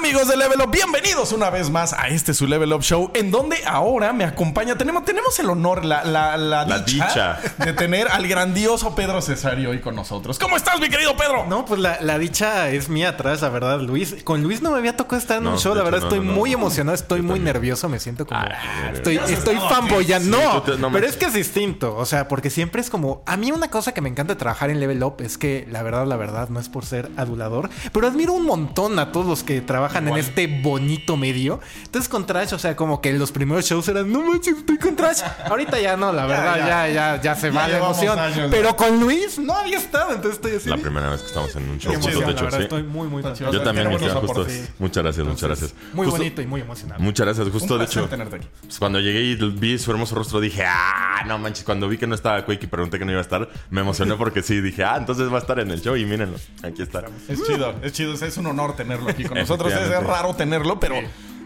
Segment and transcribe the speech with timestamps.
[0.00, 3.30] Amigos de Level Up, bienvenidos una vez más a este su Level Up Show, en
[3.30, 7.38] donde ahora me acompaña, tenemos, tenemos el honor, la, la, la, La dicha, dicha.
[7.58, 10.38] de tener al grandioso Pedro Cesario hoy con nosotros.
[10.38, 11.44] ¿Cómo estás, mi querido Pedro?
[11.46, 14.16] No, pues la, la dicha es mía atrás, la verdad, Luis.
[14.24, 16.06] Con Luis no me había tocado estar en No, un show, la hecho, verdad no,
[16.06, 16.32] estoy no, no.
[16.32, 18.40] muy emocionado, estoy muy nervioso, me siento como...
[18.40, 20.38] Ah, estoy estoy fanboyando.
[20.38, 23.22] Sí, no, te- pero es que es distinto, o sea, porque siempre es como...
[23.26, 25.82] A mí una cosa que me encanta de trabajar en Level Up es que, la
[25.82, 29.42] verdad, la verdad, no es por ser adulador, pero admiro un montón a todos los
[29.42, 30.08] que trabajan Igual.
[30.08, 31.60] en este bonito medio.
[31.84, 34.96] Entonces con Trash, o sea, como que los primeros shows eran, no manches, estoy con
[34.96, 35.20] Trash.
[35.48, 36.88] Ahorita ya no, la verdad, ya.
[36.88, 38.18] ya, ya, ya, se Ya va la emoción.
[38.18, 40.68] años, pero con Luis no había estado, entonces estoy así.
[40.68, 42.62] La primera vez que estamos en un show juntos, de hecho, verdad, sí.
[42.64, 43.22] estoy muy, muy.
[43.22, 44.46] Yo también, querido, justo.
[44.78, 45.74] Muchas gracias, muchas gracias.
[45.92, 47.02] Muy Justo- bonito y muy emocionante.
[47.02, 47.48] Muchas gracias.
[47.50, 48.46] Justo, de hecho, aquí.
[48.62, 51.64] pues, cuando llegué y vi su hermoso rostro, dije, ah, no manches.
[51.64, 54.14] Cuando vi que no estaba Quake y pregunté que no iba a estar, me emocioné
[54.14, 57.04] porque sí, dije, ah, entonces va a estar en el show y mírenlo, aquí está.
[57.28, 59.72] Es chido, es chido, es un honor tenerlo aquí con nosotros.
[59.82, 60.96] Es, raro tenerlo, pero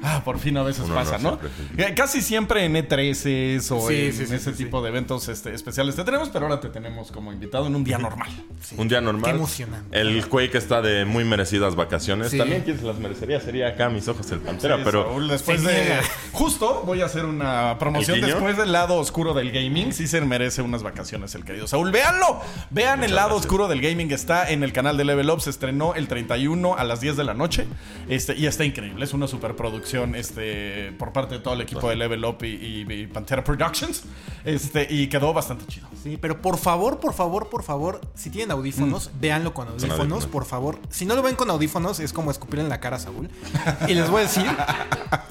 [0.04, 1.38] ah, por fin a veces pasa, ¿no?
[1.40, 1.84] siempre.
[1.88, 5.28] Eh, Casi siempre en E13 o Sí, en sí, sí, ese sí, tipo de eventos
[5.28, 8.28] este, especiales te tenemos, pero ahora te tenemos como invitado en un día normal.
[8.76, 9.30] Un día normal.
[9.30, 10.00] Qué emocionante.
[10.00, 12.30] El Quake está de muy merecidas vacaciones.
[12.30, 12.38] Sí.
[12.38, 15.28] También quien se las merecería sería acá a mis ojos el Pantera, Sí, pero Saúl,
[15.28, 15.98] después de.
[16.32, 19.92] Justo voy a hacer una promoción después del lado oscuro del gaming.
[19.92, 21.90] Sí se merece unas vacaciones el querido Saúl.
[21.90, 22.40] Véanlo.
[22.70, 23.46] Vean el lado gracias.
[23.46, 24.10] oscuro del gaming.
[24.10, 25.40] Está en el canal de Level Up.
[25.40, 27.66] Se estrenó el 31 a las 10 de la noche.
[28.08, 29.04] Este, y está increíble.
[29.04, 32.86] Es una superproducción este, por parte de todo el equipo de Level Up y, y-
[32.92, 34.02] y Pantera Productions.
[34.44, 35.88] Este, y quedó bastante chido.
[36.02, 40.26] Sí, pero por favor, por favor, por favor, si tienen audífonos, véanlo con audífonos, audífonos.
[40.26, 40.78] por favor.
[40.90, 43.30] Si no lo ven con audífonos, es como escupir en la cara a Saúl.
[43.88, 44.44] Y les voy a decir,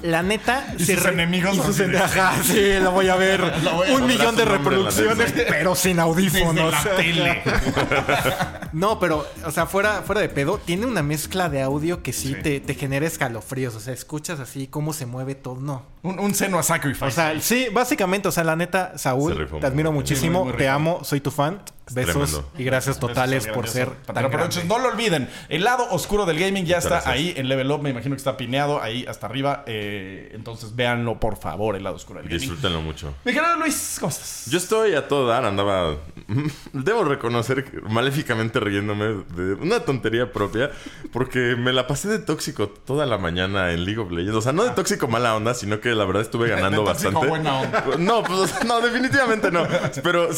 [0.02, 0.73] la neta...
[0.80, 3.39] Y sus re- enemigos y sus en- Ajá, sí, lo voy a ver.
[3.64, 6.73] Lo voy a Un millón de reproducciones, pero sin audífonos.
[6.83, 7.44] Desde la tele.
[8.73, 12.23] No, pero, o sea, fuera, fuera de pedo, tiene una mezcla de audio que sí,
[12.33, 12.36] Sí.
[12.42, 13.75] Te, te genera escalofríos.
[13.75, 15.56] O sea, escuchas así cómo se mueve todo.
[15.59, 15.84] No.
[16.04, 17.06] Un, un seno a sacrifice.
[17.06, 20.67] O sea, sí, básicamente, o sea, la neta, Saúl, te admiro muchísimo, Muy, muy te
[20.67, 21.61] amo, soy tu fan.
[21.92, 22.50] Besos tremendo.
[22.58, 24.64] y gracias totales por ser tan grande.
[24.66, 25.30] No lo olviden.
[25.50, 27.14] El lado oscuro del gaming ya está gracias.
[27.14, 27.82] ahí en Level Up.
[27.82, 29.64] Me imagino que está pineado ahí hasta arriba.
[29.66, 32.39] Eh, entonces véanlo, por favor, el lado oscuro del gaming.
[32.39, 33.14] disfrútenlo mucho.
[33.26, 34.45] Mi querido Luis, ¿cómo estás?
[34.50, 35.98] Yo estoy a todo dar, andaba.
[36.73, 40.72] Debo reconocer que maléficamente riéndome de una tontería propia,
[41.11, 44.36] porque me la pasé de tóxico toda la mañana en League of Legends.
[44.38, 47.12] O sea, no de tóxico mala onda, sino que la verdad estuve ganando De tóxico
[47.12, 47.28] bastante.
[47.30, 47.83] buena onda.
[48.00, 49.66] No, pues no, definitivamente no.
[50.04, 50.32] Pero and-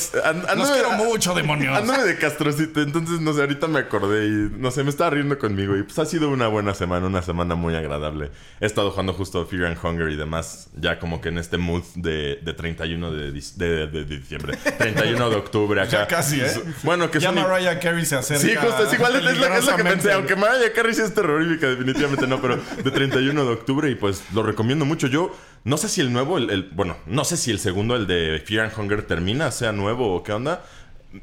[0.43, 1.77] Los anduve, quiero mucho, demonios.
[1.77, 5.37] anduve de castrocito, entonces no sé, ahorita me acordé y no sé, me estaba riendo
[5.39, 8.31] conmigo y pues ha sido una buena semana, una semana muy agradable.
[8.59, 11.83] He estado jugando justo Fear and Hunger y demás, ya como que en este mood
[11.95, 15.91] de, de 31 de, dis- de, de- de diciembre, 31 de octubre acá.
[15.91, 16.51] Ya casi, ¿eh?
[16.83, 17.35] Bueno, que ya son...
[17.41, 18.41] Mariah Carey se acerca.
[18.47, 21.13] Sí, justo, es igual, es, lo, es lo que pensé, aunque Mariah Carey sí es
[21.13, 25.07] terrorífica, definitivamente no, pero de 31 de octubre y pues lo recomiendo mucho.
[25.07, 28.07] Yo no sé si el nuevo, el, el- bueno, no sé si el segundo, el
[28.07, 30.63] de Fear and Hunger termina, sea nuevo o qué onda.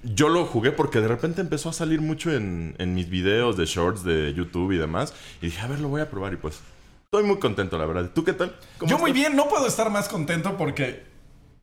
[0.03, 3.67] Yo lo jugué porque de repente empezó a salir mucho en, en mis videos de
[3.67, 5.13] shorts de YouTube y demás.
[5.43, 6.61] Y dije, a ver, lo voy a probar y pues
[7.05, 8.11] estoy muy contento, la verdad.
[8.15, 8.57] ¿Tú qué tal?
[8.79, 11.12] ¿Cómo Yo muy bien, no puedo estar más contento porque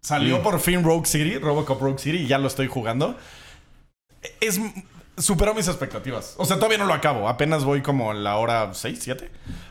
[0.02, 3.18] salió por fin Rogue City, Robocop Rogue City, y ya lo estoy jugando.
[4.42, 4.60] Es
[5.20, 6.36] superó mis expectativas.
[6.38, 9.30] O sea, todavía no lo acabo, apenas voy como a la hora 6, 7.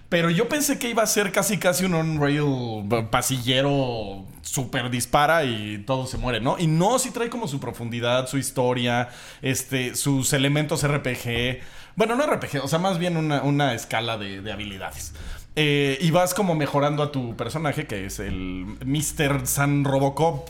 [0.08, 5.78] Pero yo pensé que iba a ser casi casi un on-rail pasillero super dispara y
[5.86, 6.58] todo se muere, ¿no?
[6.58, 9.10] Y no, sí trae como su profundidad, su historia,
[9.42, 11.60] este, sus elementos RPG.
[11.94, 15.12] Bueno, no RPG, o sea, más bien una, una escala de, de habilidades.
[15.60, 19.44] Eh, y vas como mejorando a tu personaje, que es el Mr.
[19.44, 20.48] San Robocop.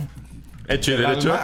[0.68, 1.34] Hecho y derecho.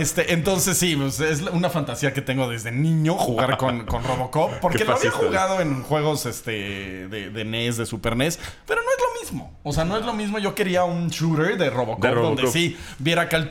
[0.00, 4.60] Este, entonces sí, pues, es una fantasía que tengo desde niño jugar con, con Robocop.
[4.60, 8.88] Porque lo había jugado en juegos este, de, de NES, de Super NES, pero no
[8.88, 9.58] es lo mismo.
[9.62, 10.38] O sea, no es lo mismo.
[10.38, 12.36] Yo quería un shooter de Robocop, De Robocop.
[12.36, 13.50] donde sí viera acá el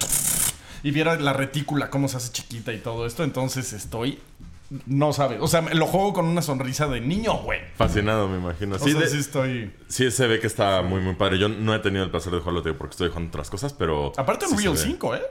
[0.81, 3.23] y viera la retícula, cómo se hace chiquita y todo esto.
[3.23, 4.17] Entonces estoy.
[4.88, 5.38] No sabe.
[5.40, 7.59] O sea, lo juego con una sonrisa de niño, güey.
[7.76, 8.75] Fascinado, me imagino.
[8.75, 9.74] O Sí, sea, de- sí estoy.
[9.88, 11.38] sí, se ve que está muy, muy padre.
[11.38, 14.12] Yo no he tenido el placer de jugarlo tío, porque estoy jugando otras cosas, pero...
[14.18, 14.80] Aparte en sí Real ve.
[14.80, 15.22] 5, ¿eh?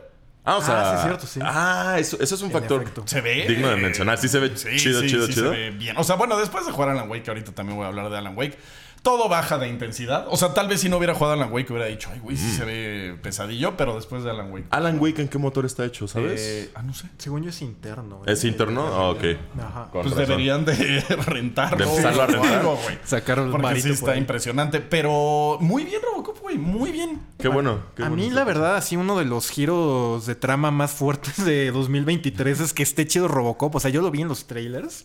[0.46, 0.84] Ah, o Ah, sea.
[0.90, 1.40] sí, es cierto, sí.
[1.42, 3.02] Ah, eso, eso es un factor efecto.
[3.06, 3.46] Se ve.
[3.48, 4.18] digno de mencionar.
[4.18, 5.50] Sí se ve Sí, chido, sí, chido, sí chido.
[5.52, 5.96] se ve bien.
[5.96, 8.18] O sea, bueno, después de jugar Alan Wake, que ahorita también voy a hablar de
[8.18, 8.56] Alan Wake,
[9.04, 10.26] todo baja de intensidad.
[10.30, 12.40] O sea, tal vez si no hubiera jugado Alan Wake hubiera dicho, ay, güey, Mm.
[12.40, 14.66] sí se ve pesadillo, pero después de Alan Wake.
[14.70, 16.40] Alan Wake, ¿en qué motor está hecho, sabes?
[16.40, 17.06] eh, ah, no sé.
[17.18, 18.22] Según yo es interno.
[18.26, 18.48] ¿Es ¿eh?
[18.48, 18.82] interno?
[18.86, 19.22] Ah, ok.
[19.60, 19.88] Ajá.
[19.92, 20.18] Con Pues razón.
[20.18, 20.74] deberían de
[21.26, 21.76] rentarlo.
[21.76, 22.54] De empezarlo a rentar.
[22.58, 22.98] algo, güey.
[23.04, 24.80] Sacaron el Porque sí está impresionante.
[24.80, 26.56] Pero muy bien, Robocop, güey.
[26.56, 27.20] Muy bien.
[27.38, 27.80] Qué bueno.
[27.94, 28.22] qué A bueno.
[28.24, 32.72] mí, la verdad, así uno de los giros de trama más fuertes de 2023 es
[32.72, 33.74] que esté chido Robocop.
[33.74, 35.04] O sea, yo lo vi en los trailers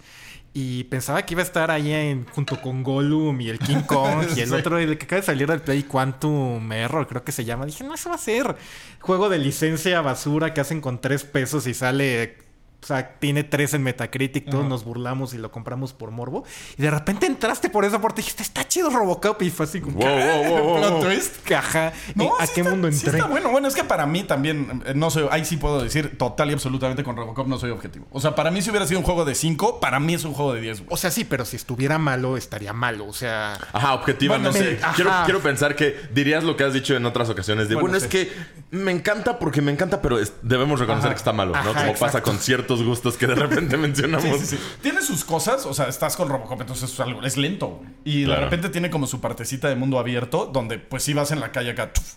[0.53, 4.25] Y pensaba que iba a estar ahí en, junto con Gollum y el King Kong
[4.35, 4.53] y el Sí.
[4.55, 7.65] otro, el que acaba de salir del Play Quantum Error, creo que se llama.
[7.67, 8.55] Dije, no, eso va a ser
[8.99, 12.37] juego de licencia basura que hacen con tres pesos y sale.
[12.81, 16.45] O sea, tiene tres en Metacritic, todos nos burlamos y lo compramos por morbo.
[16.77, 19.41] Y de repente entraste por esa puerta y dijiste, está chido Robocop.
[19.41, 21.01] Y fue así como, Wow, wow, wow, wow, Plot wow.
[21.03, 21.51] twist.
[21.51, 21.91] Ajá.
[22.15, 23.17] No, ¿A sí qué está- mundo sí entré?
[23.19, 23.49] está bueno.
[23.49, 26.53] Bueno, es que para mí también, eh, no sé, ahí sí puedo decir total y
[26.53, 28.07] absolutamente con Robocop no soy objetivo.
[28.11, 30.33] O sea, para mí si hubiera sido un juego de 5, para mí es un
[30.33, 30.79] juego de 10.
[30.79, 30.87] güey.
[30.91, 33.05] O sea, sí, pero si estuviera malo, estaría malo.
[33.07, 34.79] O sea, Ajá, objetiva, Bueno, no sé.
[34.81, 34.93] ajá.
[34.95, 37.67] Quiero, quiero pensar que dirías lo que has dicho en otras ocasiones.
[37.67, 38.05] De Bueno, bueno, sí.
[38.05, 38.31] es que
[38.71, 41.13] me encanta porque me encanta, pero es- debemos reconocer Ajá.
[41.15, 41.71] que está malo, ¿no?
[41.71, 42.37] Ajá, Como pasa con
[42.69, 44.23] ciertos gustos que de repente mencionamos.
[44.39, 44.63] Sí, sí, sí.
[44.81, 47.67] Tiene sus cosas, o sea, estás con Robocop, entonces es, algo, es lento.
[47.67, 47.89] güey.
[48.05, 48.39] Y Claro.
[48.41, 51.51] de repente tiene como su partecita de mundo abierto, donde pues sí vas en la
[51.51, 51.91] calle acá.
[51.93, 52.15] tuf.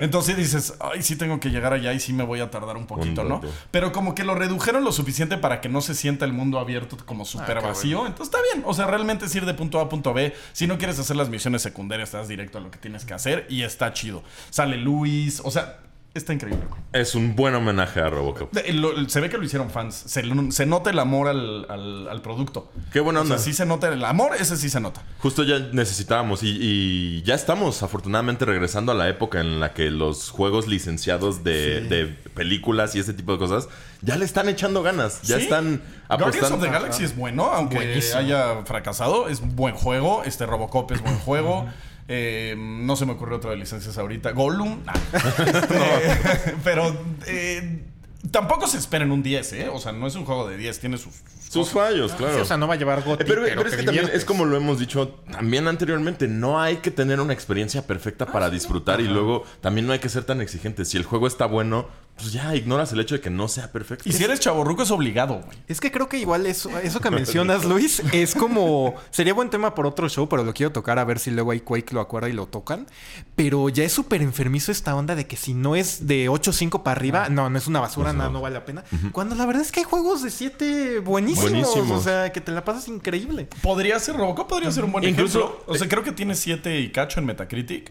[0.00, 2.86] Entonces dices, ay, sí tengo que llegar allá y sí me voy a tardar un
[2.86, 3.40] poquito, Un ¿no?
[3.70, 6.96] Pero como que lo redujeron lo suficiente para que no se sienta el mundo abierto
[7.04, 8.06] como súper Ah, vacío.
[8.06, 8.64] Entonces está bien.
[8.66, 10.34] O sea, realmente es ir de punto A a punto B.
[10.54, 13.46] Si no quieres hacer las misiones secundarias, estás directo a lo que tienes que hacer
[13.50, 14.22] y está chido.
[14.48, 15.78] Sale Luis, o sea,
[16.14, 16.64] está increíble.
[16.92, 18.52] Es un buen homenaje a Robocop.
[18.52, 19.94] De- lo- se ve que lo hicieron fans.
[20.06, 22.70] Se, se nota el amor al, al- al producto.
[22.92, 25.02] Qué buena O sea, sí se nota el amor, ese sí se nota.
[25.18, 29.90] Justo ya necesitábamos y, y ya estamos afortunadamente regresando a la época en la que
[29.90, 33.68] los juegos licenciados de, de películas y ese tipo de cosas
[34.02, 35.22] ya le están echando ganas.
[35.22, 35.44] Ya Sí.
[35.44, 36.56] están Guardians apostando.
[36.56, 38.18] of the Galaxy es bueno, aunque Buenísimo.
[38.20, 39.28] haya fracasado.
[39.28, 40.22] Es un buen juego.
[40.24, 41.66] Este Robocop es buen juego.
[42.08, 44.32] Eh, no se me ocurrió otra de licencias ahorita.
[44.32, 44.84] Gollum.
[44.84, 44.92] nah.
[45.46, 46.94] Este, pero
[47.26, 47.82] eh,
[48.30, 49.68] tampoco se esperen un 10, ¿eh?
[49.72, 50.80] O sea, no es un juego de 10.
[50.80, 51.14] Tiene sus...
[51.48, 52.34] Sus fallos, claro.
[52.34, 54.10] sí, o sea, no va a llevar Eh, goti, Pero, pero, pero es que también
[54.12, 58.50] es como lo hemos dicho también anteriormente, no hay que tener una experiencia perfecta para
[58.50, 60.84] disfrutar y luego también no hay que ser tan exigente.
[60.84, 61.86] Si el juego está bueno,
[62.16, 64.08] pues ya ignoras el hecho de que no sea perfecto.
[64.08, 65.58] Y si eres chaborruco es obligado, güey.
[65.66, 68.94] Es que creo que igual eso, eso que mencionas, Luis, es como...
[69.10, 71.60] Sería buen tema por otro show, pero lo quiero tocar a ver si luego hay
[71.60, 72.86] Quake lo acuerda y lo tocan.
[73.34, 76.96] Pero ya es súper enfermizo esta onda de que si no es de 8.5 para
[76.96, 78.34] arriba, no, no es una basura, No, nada, no.
[78.34, 78.84] no vale la pena.
[79.12, 81.50] Cuando la verdad es que hay juegos de 7 buenísimos.
[81.50, 81.90] Buenísimos.
[82.00, 83.48] O sea, que te la pasas increíble.
[83.60, 85.64] Podría ser Robocop, podría ser un buen Incluso- ejemplo.
[85.66, 87.90] O sea, creo que tiene 7 y cacho en Metacritic.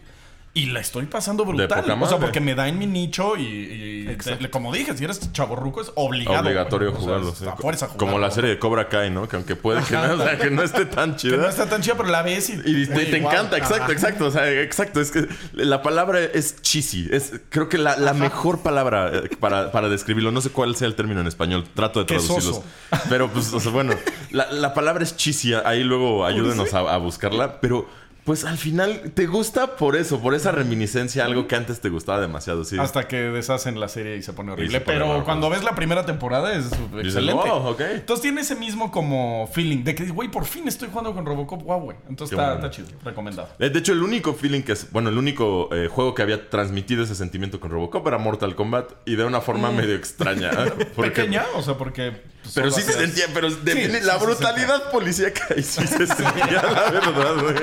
[0.56, 1.84] Y la estoy pasando brutal.
[2.00, 4.44] O sea, porque me da en mi nicho y, y Exacto.
[4.44, 6.40] te- como dije, si eres chaborruco es obligado.
[6.42, 7.02] Obligatorio güey.
[7.02, 7.34] O sea, jugarlo.
[7.34, 7.44] sí.
[7.60, 8.06] fuerza jugarlo.
[8.06, 9.26] Como la serie de Cobra Kai, ¿no?
[9.28, 11.36] Que aunque puede que no, o sea, que no esté tan Que chida.
[11.38, 12.52] no está tan chida, pero la ves y...
[12.64, 13.30] Y te, Güey, te wow.
[13.32, 13.92] encanta, exacto, Ajá.
[13.92, 14.26] exacto.
[14.26, 15.00] O sea, exacto.
[15.00, 17.08] Es que la palabra es cheesy.
[17.10, 20.30] Es, creo que la, la mejor palabra eh, para, para describirlo.
[20.30, 21.64] No sé cuál sea el término en español.
[21.74, 22.60] Trato de traducirlos.
[23.08, 23.94] Pero, pues, o sea, bueno,
[24.30, 25.52] la, la palabra es cheesy.
[25.54, 27.60] Ahí luego ayúdenos a, a buscarla.
[27.60, 27.88] Pero,
[28.24, 32.20] pues, al final te gusta por eso, por esa reminiscencia, algo que antes te gustaba
[32.20, 32.64] demasiado.
[32.64, 32.76] Sí.
[32.78, 34.78] Hasta que deshacen la serie y se pone horrible.
[34.78, 35.24] se pone pero horrible.
[35.24, 36.66] cuando ves la primera temporada es
[36.98, 37.48] excelente.
[37.48, 37.80] "Wow, ok".
[37.92, 41.62] Entonces tiene ese mismo como feeling de que, güey, por fin estoy jugando con Robocop.
[41.62, 41.96] Guau, güey.
[42.08, 42.66] Entonces está, bueno.
[42.66, 42.88] está chido.
[43.04, 43.48] Recomendado.
[43.58, 47.04] De hecho, el único feeling que es, bueno, el único eh, juego que había transmitido
[47.04, 50.50] ese sentimiento con Robocop era Mortal Kombat y de una forma medio extraña.
[50.50, 50.72] ¿eh?
[50.96, 52.33] Porque- Pequeña, o sea, porque...
[52.44, 56.06] pues, Pero sí se sentía, pero define sí, la sí brutalidad policíaca y sí se
[56.06, 57.54] sentía, la verdad, güey.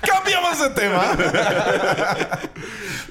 [0.00, 1.16] ¡Cambiamos de tema!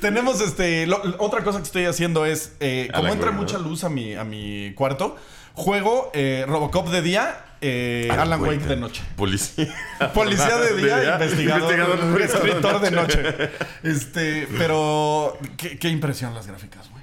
[0.02, 0.88] Tenemos este.
[0.88, 2.54] lo- otra cosa que estoy haciendo es.
[2.60, 5.18] eh, como entra mucha luz a mi, a mi cuarto,
[5.54, 9.02] juego eh, Robocop de día, eh, Alan, Wake, de noche.
[9.16, 9.74] Policía.
[10.14, 13.52] Policía de día, investigador, investigador, escritor de noche.
[13.84, 16.99] Este, pero qué, qué impresión las gráficas, güey.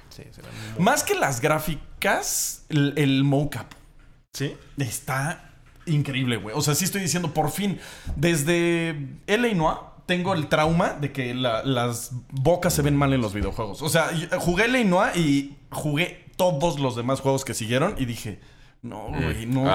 [0.79, 3.71] Más que las gráficas, el, el mocap
[4.33, 4.55] ¿Sí?
[4.77, 5.51] está
[5.85, 6.55] increíble, güey.
[6.55, 7.79] O sea, sí estoy diciendo, por fin,
[8.15, 8.89] desde
[9.27, 9.53] L.A.
[9.53, 13.81] Noir tengo el trauma de que la- las bocas se ven mal en los videojuegos.
[13.81, 14.83] O sea, yo- jugué L.A.
[14.83, 18.39] Noir y jugué todos los demás juegos que siguieron y dije...
[18.83, 19.65] No, güey, no,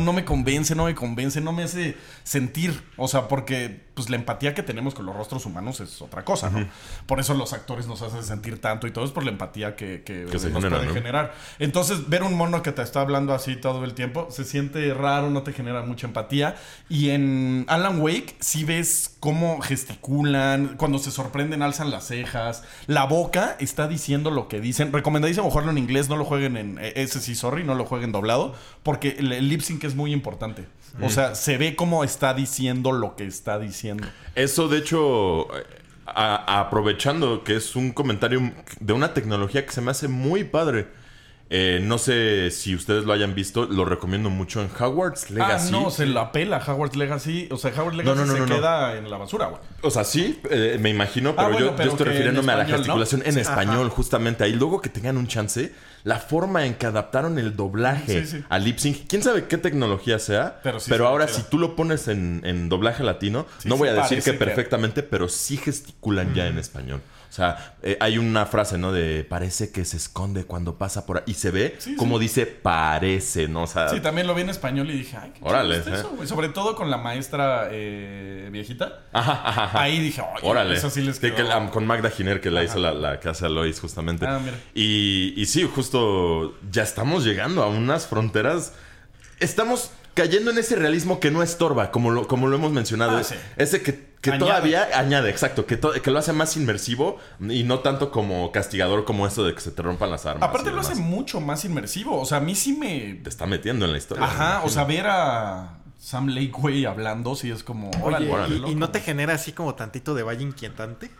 [0.00, 2.82] no me convence, no me convence, no me hace sentir.
[2.96, 6.48] O sea, porque pues la empatía que tenemos con los rostros humanos es otra cosa,
[6.50, 6.66] ¿no?
[7.06, 10.02] Por eso los actores nos hacen sentir tanto y todo es por la empatía que,
[10.04, 10.94] que, Que se nos genera, puede ¿no?
[10.94, 11.34] generar.
[11.58, 15.30] Entonces, ver un mono que te está hablando así todo el tiempo se siente raro,
[15.30, 16.56] no te genera mucha empatía.
[16.88, 22.62] Y en Alan Wake, sí ves cómo gesticulan, cuando se sorprenden, alzan las cejas.
[22.86, 24.92] La boca está diciendo lo que dicen.
[24.92, 26.78] Recomendadísimo jugarlo en inglés, no lo jueguen en.
[26.78, 30.12] eh, Ese sí, sorry, no lo jueguen doblado, porque el, el lip sync es muy
[30.12, 30.66] importante.
[31.02, 34.06] O sea, se ve cómo está diciendo lo que está diciendo.
[34.34, 35.46] Eso, de hecho,
[36.06, 40.88] a- aprovechando que es un comentario de una tecnología que se me hace muy padre.
[41.52, 45.72] Eh, no sé si ustedes lo hayan visto, lo recomiendo mucho en Hogwarts Ah, Legacy.
[45.72, 47.48] no, se la pela Howard Legacy.
[47.50, 49.60] O sea, Howard Legacy no, no, se no, queda en la basura, güey.
[49.82, 52.16] O sea, sí, eh, me imagino, pero, Ah, bueno, yo, yo pero estoy que en
[52.18, 54.52] refiriéndome a la gesticulación en español, justamente ahí.
[54.52, 55.72] Luego que tengan un chance,
[56.04, 58.44] la forma en que adaptaron el doblaje Sí, sí.
[58.48, 62.08] a lip sync, quién sabe qué tecnología sea, Pero sí ahora si tú lo pones
[62.08, 66.58] en, en doblaje latino, no voy a decir que- perfectamente, pero sí gesticulan ya en
[66.58, 67.00] español.
[67.30, 68.90] O sea, eh, hay una frase, ¿no?
[68.90, 71.22] De parece que se esconde cuando pasa por ahí.
[71.26, 72.22] Y se ve Sí, como sí.
[72.24, 73.62] dice parece, ¿no?
[73.62, 76.10] O sea, Sí, también lo vi en español y dije, ay, qué Órale, está eso,
[76.10, 76.26] güey.
[76.26, 79.04] Sobre todo con la maestra eh, viejita.
[79.12, 79.80] ajá, ajá, ajá.
[79.80, 80.74] Ahí dije, ay, Órale.
[80.74, 81.36] eso sí les quedó.
[81.36, 84.26] que la- con Magda Giner, que la hizo la, la que hace a Lois, justamente.
[84.26, 84.56] Ah, mira.
[84.74, 88.72] Y, y sí, justo ya estamos llegando a unas fronteras.
[89.38, 93.18] Estamos cayendo en ese realismo que no estorba, como lo, como lo hemos mencionado.
[93.18, 93.34] Ah, sí.
[93.56, 94.44] Ese que, que Añade.
[94.44, 99.04] todavía añade, exacto, que, to- que lo hace más inmersivo y no tanto como castigador
[99.04, 100.48] como eso de que se te rompan las armas.
[100.48, 102.20] Aparte lo hace mucho más inmersivo.
[102.20, 103.14] O sea, a mí sí me...
[103.22, 104.24] Te está metiendo en la historia.
[104.24, 107.90] Ajá, o sea, ver a Sam Lake, güey, hablando, sí es como...
[108.02, 108.72] Oye, órale, y-.
[108.72, 111.10] ¿y, no te genera así como tantito de valle inquietante?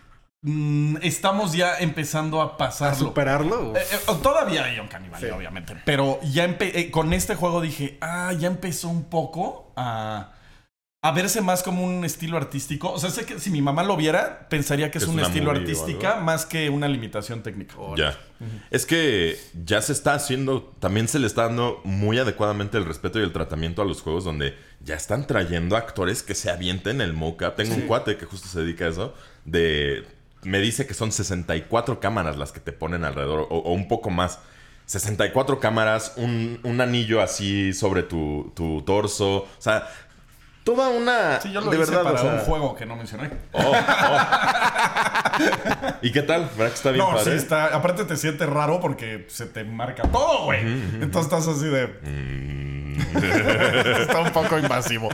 [0.42, 2.97] Mm, estamos ya empezando a ¿A pasarlo.
[3.09, 3.76] superarlo?
[3.76, 5.26] Eh, eh, todavía hay un caníbal, Sí.
[5.26, 5.76] obviamente.
[5.85, 10.32] Pero ya eh, con este juego dije, ah, ya empezó un poco a,
[11.02, 12.90] a verse más como un estilo artístico.
[12.90, 15.47] O sea, sé que si mi mamá lo viera, pensaría que es, Es un estilo
[15.52, 16.25] movie o artística algo.
[16.25, 17.75] más que una limitación técnica.
[17.99, 18.18] Ya.
[18.70, 23.20] Es que ya se está haciendo, también se le está dando muy adecuadamente el respeto
[23.20, 27.12] y el tratamiento a los juegos donde ya están trayendo actores que se avienten el
[27.12, 27.56] mocap.
[27.56, 30.18] Tengo un cuate que justo se dedica a eso, de...
[30.42, 34.11] Me dice que son 64 cámaras las que te ponen alrededor, o, o un poco
[34.11, 34.38] más.
[34.87, 39.42] 64 cámaras, un, un anillo así sobre tu, tu torso.
[39.42, 39.87] O sea,
[40.64, 41.40] toda una...
[41.40, 43.30] Sí, yo lo de hice verdad, para o sea- un juego que no mencioné.
[43.52, 44.18] Oh, oh.
[46.02, 46.49] ¿Y qué tal?
[46.56, 47.66] ¿Verdad que está bien No, sí está.
[47.66, 50.61] Aparte te sientes raro porque se te marca todo, güey.
[50.61, 51.85] Entonces estás así de.
[54.02, 55.09] está un poco invasivo.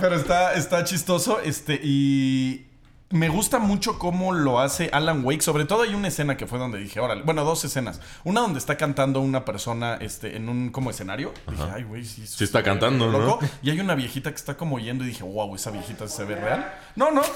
[0.00, 1.40] Pero está, está chistoso.
[1.40, 2.66] Este, y.
[3.10, 5.42] Me gusta mucho cómo lo hace Alan Wake.
[5.42, 7.22] Sobre todo hay una escena que fue donde dije, órale.
[7.22, 8.00] Bueno, dos escenas.
[8.24, 11.32] Una donde está cantando una persona este, en un como escenario.
[11.48, 12.42] Dije, ay, güey, sí.
[12.42, 13.18] está cantando, ¿no?
[13.18, 13.40] loco".
[13.62, 16.34] Y hay una viejita que está como yendo y dije, wow, esa viejita se ve
[16.36, 16.72] real.
[16.96, 17.22] No, no.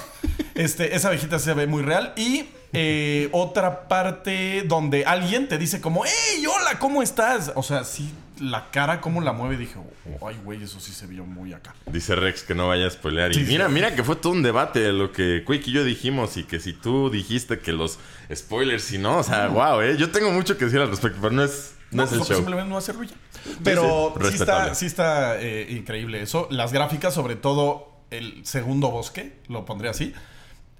[0.55, 2.11] Este, esa viejita se ve muy real.
[2.17, 7.53] Y eh, otra parte donde alguien te dice como, hey, hola, ¿cómo estás?
[7.55, 9.75] O sea, sí, la cara, cómo la mueve, dije,
[10.19, 11.75] "Oh, ay, güey, eso sí se vio muy acá.
[11.85, 13.33] Dice Rex que no vaya a spoilear.
[13.33, 13.73] Sí, y mira, sí.
[13.73, 16.59] mira que fue todo un debate de lo que Quake y yo dijimos y que
[16.59, 17.99] si tú dijiste que los
[18.33, 19.97] spoilers y no, o sea, wow, eh.
[19.97, 22.37] Yo tengo mucho que decir al respecto, pero no es, no, es el pues show.
[22.37, 23.15] simplemente no hacerlo ya.
[23.63, 26.47] Pero sí, está, sí está eh, increíble eso.
[26.51, 30.13] Las gráficas, sobre todo el segundo bosque, lo pondré así.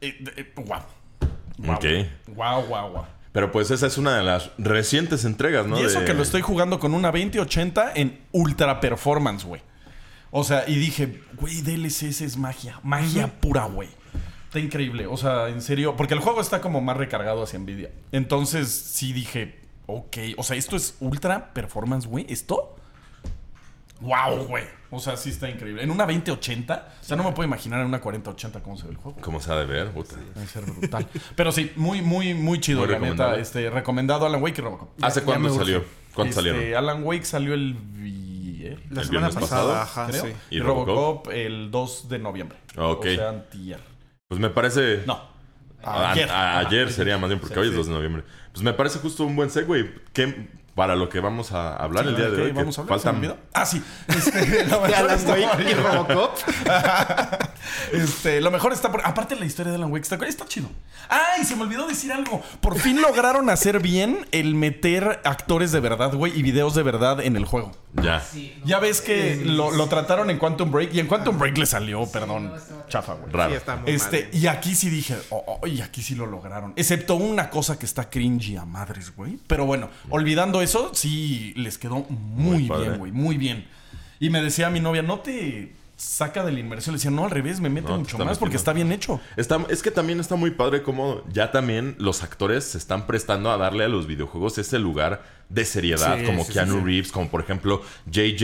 [0.02, 0.54] Eh, eh.
[1.68, 1.86] Ok.
[2.28, 3.19] Guau, guau, guau.
[3.32, 5.80] Pero pues esa es una de las recientes entregas, ¿no?
[5.80, 9.62] Y eso De- que lo estoy jugando con una 2080 en ultra performance, güey.
[10.32, 12.80] O sea, y dije, güey, DLCs es magia.
[12.84, 13.90] Magia pura, güey.
[14.46, 15.06] Está increíble.
[15.08, 15.96] O sea, en serio.
[15.96, 17.92] Porque el juego está como más recargado hacia Nvidia.
[18.12, 20.18] Entonces, sí dije, ok.
[20.38, 22.26] O sea, esto es ultra performance, güey.
[22.30, 22.76] ¿Esto?
[24.02, 24.64] Wow, güey.
[24.92, 25.84] O sea, sí está increíble.
[25.84, 26.94] En una 2080.
[27.02, 29.20] O sea, no me puedo imaginar en una 4080 cómo se ve el juego.
[29.22, 29.90] ¿Cómo se ha de ver?
[29.92, 30.16] Puta.
[30.34, 31.08] Debe ser brutal.
[31.36, 33.36] Pero sí, muy, muy, muy chido, Muy la neta.
[33.38, 34.90] Este, recomendado Alan Wake y Robocop.
[35.04, 35.84] ¿Hace ya cuándo salió?
[36.16, 36.78] ¿Cuándo Este, salieron?
[36.78, 40.02] Alan Wake salió el viernes, La ¿El semana viernes pasada, pasado?
[40.04, 40.26] ajá, creo.
[40.26, 40.34] sí.
[40.50, 40.88] Y, ¿Y Robocop?
[40.96, 41.34] Robocop?
[41.34, 42.58] el 2 de noviembre.
[42.78, 43.06] Ok.
[43.06, 43.80] O sea, antier.
[44.28, 45.04] Pues me parece...
[45.06, 45.22] No.
[45.84, 46.30] A- Ayer.
[46.30, 46.94] a- ayer Ajá.
[46.96, 47.78] sería más bien, porque Sí, hoy es sí.
[47.78, 48.24] 2 de noviembre.
[48.52, 52.16] Pues me parece justo un buen segue que para lo que vamos a hablar el
[52.16, 52.52] día de hoy.
[52.54, 53.02] vamos a hablar.
[53.02, 53.38] ¿Se me faltan olvidó?
[53.54, 53.84] Ah, sí.
[54.08, 55.74] Este, lo mejor Alan está Wake por y.
[55.74, 56.38] Robocop.
[57.92, 59.06] Este, lo mejor está por.
[59.06, 60.70] Aparte, la historia de Alan Wake está, está chido.
[61.10, 61.44] ¡Ay!
[61.44, 62.42] Se me olvidó decir algo.
[62.62, 67.20] Por fin lograron hacer bien el meter actores de verdad, güey, y videos de verdad
[67.20, 67.74] en el juego.
[67.94, 68.24] Ya.
[68.66, 72.06] Ya ves que lo, lo trataron en Quantum Break y en Quantum Break le salió,
[72.06, 72.54] perdón,
[72.88, 73.32] chafa, güey.
[73.34, 73.50] Raro.
[73.52, 74.36] Sí, está muy Este, mal.
[74.36, 76.74] y aquí sí dije, oh, oh, y aquí sí lo lograron.
[76.76, 79.40] Excepto una cosa que está cringy a madres, güey.
[79.48, 83.68] Pero bueno, olvidando eso, sí les quedó muy, bien, güey, muy bien.
[84.20, 86.94] Y me decía mi novia, no te saca de la inmersión.
[86.94, 89.20] Le decía, no, al revés, me mete No, mucho más porque está bien hecho.
[89.36, 93.52] Está- es que también está muy padre como ya también los actores se están prestando
[93.52, 96.86] a darle a los videojuegos ese lugar de seriedad, Sí, como sí, Keanu sí.
[96.86, 98.44] Reeves, como por ejemplo JJ,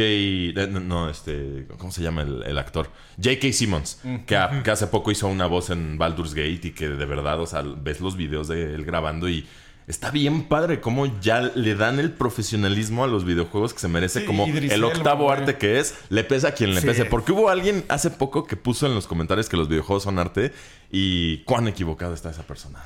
[0.59, 2.89] eh, no, este, ¿cómo se llama el, el actor?
[3.23, 3.53] J.K.
[3.53, 7.05] Simmons, que, a- que hace poco hizo una voz en Baldur's Gate y que de
[7.05, 9.47] verdad, o sea, ves los videos de él grabando y
[9.87, 14.21] está bien padre cómo ya le dan el profesionalismo a los videojuegos que se merece
[14.21, 16.87] Sí, como Idris el octavo arte que es, le pese a quien le Sí.
[16.87, 20.17] pese, porque hubo alguien hace poco que puso en los comentarios que los videojuegos son
[20.19, 20.53] arte
[20.91, 22.83] y cuán equivocado está esa persona.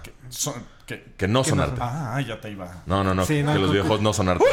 [1.18, 1.78] Que no son arte.
[1.80, 2.84] Ah, ya te iba.
[2.88, 3.24] No, no, no.
[3.26, 4.46] Sí, que no, los videojuegos no son arte.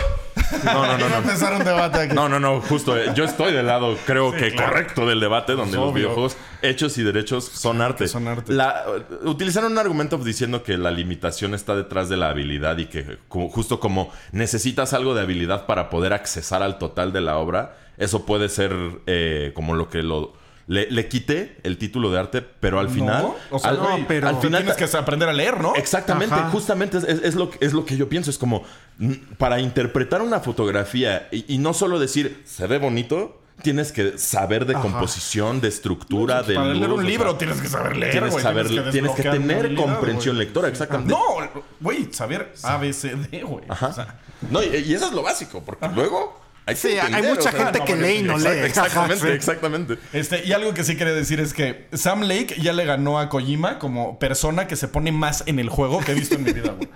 [0.64, 1.16] No, no, no, a no.
[1.16, 2.14] empezar un debate aquí.
[2.14, 2.96] No, no, no, justo.
[2.96, 4.72] eh, yo estoy del lado, creo que claro.
[4.72, 8.06] correcto del debate, donde los videojuegos hechos y derechos son arte.
[8.06, 8.52] son arte.
[8.52, 8.84] La-
[9.24, 13.18] uh, utilizaron un argumento diciendo que la limitación está detrás de la habilidad y que
[13.28, 17.76] como- justo como necesitas algo de habilidad para poder accesar al total de la obra,
[17.96, 18.74] eso puede ser
[19.06, 20.34] eh, como lo que lo...
[20.68, 23.22] Le, le quité el título de arte, pero al final...
[23.22, 25.76] No, o sea, al, güey, pero- al final tienes que aprender a leer, ¿no?
[25.76, 26.50] Exactamente, Ajá.
[26.50, 28.30] justamente es, es- es lo, que- es lo que yo pienso.
[28.30, 28.64] Es como
[29.38, 34.66] para interpretar una fotografía y, y no solo decir se ve bonito, tienes que saber
[34.66, 38.10] de composición, de estructura, de Para leer un o libro sea, tienes que saber leer,
[38.12, 38.42] tienes, güey.
[38.42, 41.12] saber- tienes que tener comprensión lectora, exactamente.
[41.14, 41.20] No,
[41.80, 43.64] güey, saber A, B, C, D, güey.
[43.68, 43.86] Ajá.
[43.86, 44.18] O sea,
[44.50, 47.52] No, y, y eso es lo básico, porque luego hay Sí, hay mucha o sea,
[47.52, 48.66] gente no, que lee y no exact- lee.
[48.66, 49.98] Exactamente, exactamente.
[50.12, 53.28] Este, y algo que sí quería decir es que Sam Lake ya le ganó a
[53.28, 56.52] Kojima como persona que se pone más en el juego que he visto en mi
[56.52, 56.88] vida, güey.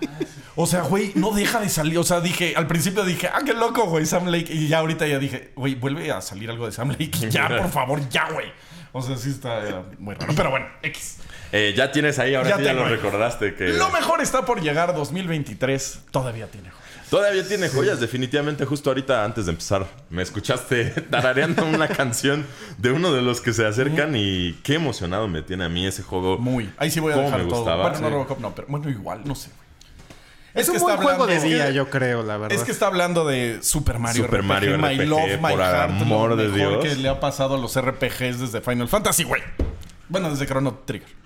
[0.57, 1.97] O sea, güey, no deja de salir.
[1.97, 4.53] O sea, dije, al principio dije, ah, qué loco, güey, Sam Lake.
[4.53, 7.29] Y ya ahorita ya dije, güey, vuelve a salir algo de Sam Lake.
[7.29, 8.51] Ya, por favor, ya, güey.
[8.91, 10.33] O sea, sí está eh, muy raro.
[10.35, 11.19] Pero bueno, X.
[11.53, 12.91] Eh, ya tienes ahí, ahora Ya sí ya lo ahí.
[12.91, 13.69] recordaste que...
[13.69, 16.01] Lo mejor está por llegar 2023.
[16.11, 16.69] Todavía tiene.
[17.11, 18.65] Todavía tiene joyas, definitivamente.
[18.65, 22.45] Justo ahorita, antes de empezar, me escuchaste tarareando una canción
[22.77, 26.03] de uno de los que se acercan y qué emocionado me tiene a mí ese
[26.03, 26.37] juego.
[26.39, 26.71] Muy.
[26.77, 27.59] Ahí sí voy a ¿Cómo dejar me todo.
[27.59, 27.83] gustaba?
[27.83, 28.13] Bueno, no Sí.
[28.13, 29.61] Robocop, no, pero bueno, igual, no sé, güey.
[30.53, 32.57] Es, un que buen está juego de hablando- día, es que- yo creo, la verdad.
[32.57, 35.59] Es que está hablando de Super Mario Super RPG, Mario My RPG, Love, My por
[35.59, 36.95] Heart, amor lo de mejor Dios.
[36.95, 39.41] que le ha pasado a los RPGs desde Final Fantasy, güey.
[40.09, 41.20] Bueno, desde Chrono Trigger.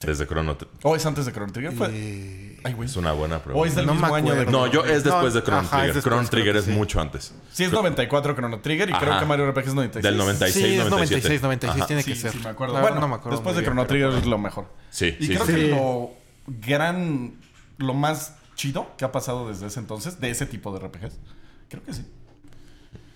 [0.00, 0.78] Desde Chrono Trigger.
[0.82, 1.72] ¿O es antes de Chrono Trigger?
[1.74, 1.88] Fue...
[1.92, 2.88] Eh, Ay, güey.
[2.88, 3.68] Es una buena ¿O pregunta.
[3.68, 4.50] es del No mismo año de acuerdo.
[4.66, 5.86] No, yo es después No, de Chrono ajá, Trigger.
[5.94, 6.70] después, Chrono creo Trigger es sí.
[6.70, 7.34] mucho antes.
[7.52, 9.20] Sí, es 94 Chrono Trigger y creo Ajá.
[9.20, 10.02] que Mario RPG es 96.
[10.02, 11.42] Del 96, sí, es 96, 97.
[11.42, 11.86] 96, Ajá.
[11.86, 12.32] tiene Sí, que ser.
[12.32, 12.80] sí, me acuerdo.
[12.80, 14.66] Bueno, no me acuerdo después de bien, Chrono pero- Trigger es lo mejor.
[14.88, 15.52] Sí, Y sí, creo sí.
[15.54, 16.10] que lo
[16.46, 17.34] gran...
[17.76, 21.18] Lo más chido que ha pasado desde ese entonces, de ese tipo de RPGs.
[21.68, 22.06] Creo que sí.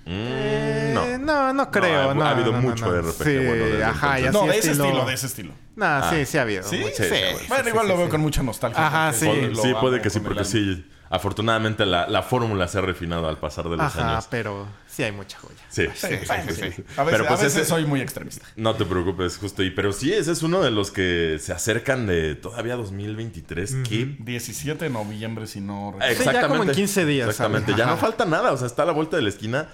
[0.06, 1.18] Mm, Eh, no.
[1.18, 2.08] no, no creo.
[2.08, 3.00] ha- ha no, habido no, no, mucho no.
[3.10, 5.52] RPG Sí, bueno ajá, y así No, de ese estilo- estilo, de ese estilo.
[5.76, 6.62] No, sí, sí ha habido.
[6.62, 6.76] ¿Sí?
[6.78, 6.94] mucho.
[6.96, 8.10] Sí, sí, Bueno, sí, igual sí, lo veo sí.
[8.10, 8.86] con mucha nostalgia.
[8.86, 9.26] Ajá, sí.
[9.50, 10.86] lo Sí, puede que sí, porque sí.
[11.10, 14.26] Afortunadamente la, la fórmula se ha refinado al pasar de los Ajá, años.
[14.30, 15.54] pero sí hay mucha joya.
[15.68, 16.72] Sí, Sí, sí, sí, sí, sí.
[16.76, 16.84] sí.
[16.96, 18.46] A veces, Pero pues a veces ese- soy muy extremista.
[18.56, 19.70] No te preocupes, justo ahí.
[19.70, 23.76] Pero sí, ese es uno de los que se acercan de todavía 2023.
[23.88, 26.08] ¿Qué 17 de noviembre, si no recuerdo.
[26.08, 26.48] Sí, ya Exactamente.
[26.58, 27.74] como en 15 días, Exactamente.
[27.76, 28.52] Ya no falta nada.
[28.52, 29.68] O sea, está a la vuelta de la esquina.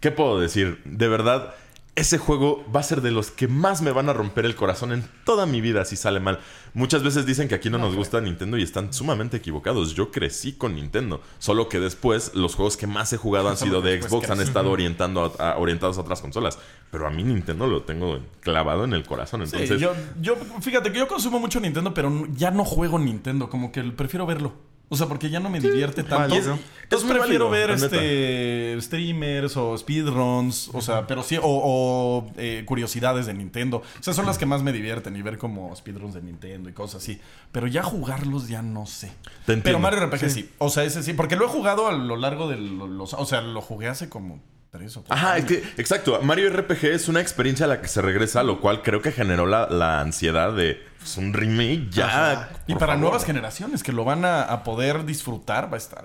[0.00, 0.80] ¿Qué puedo decir?
[0.84, 1.54] De verdad,
[1.96, 4.92] ese juego va a ser de los que más me van a romper el corazón
[4.92, 6.38] en toda mi vida si sale mal.
[6.72, 9.94] Muchas veces dicen que aquí no, nos gusta Nintendo y están sumamente equivocados.
[9.96, 11.20] Yo crecí con Nintendo.
[11.40, 14.70] Solo que después los juegos que más he jugado han sido de Xbox, han estado
[14.70, 16.60] orientando a- a- orientados a otras consolas.
[16.92, 19.44] Pero a mí Nintendo lo tengo clavado en el corazón.
[19.48, 23.50] Sí, Entonces, yo, yo, fíjate que yo consumo mucho Nintendo, pero ya no juego Nintendo,
[23.50, 24.52] como que prefiero verlo.
[24.90, 26.34] O sea, porque ya no me divierte tanto.
[26.34, 26.58] válido.
[26.82, 32.30] Entonces muy prefiero válido, ver este streamers o speedruns, o sea, pero sí, o, o,
[32.38, 33.78] eh, curiosidades de Nintendo.
[33.78, 36.72] O sea, son las que más me divierten y ver como speedruns de Nintendo y
[36.72, 37.20] cosas así.
[37.52, 39.12] Pero ya jugarlos ya no sé.
[39.44, 39.58] Te.
[39.58, 40.50] Pero Mario RPG sí.
[40.58, 43.12] O sea, ese sí, porque lo he jugado a lo largo de los...
[43.12, 45.62] O sea, lo jugué hace como tres o cuatro Ajá, es años.
[45.62, 46.20] que, exacto.
[46.22, 49.46] Mario RPG es una experiencia a la que se regresa, lo cual creo que generó
[49.46, 52.50] la, la ansiedad de pues, un remake ya.
[52.66, 52.98] Y para favor.
[53.00, 56.04] nuevas generaciones que lo van a, a poder disfrutar, va a estar.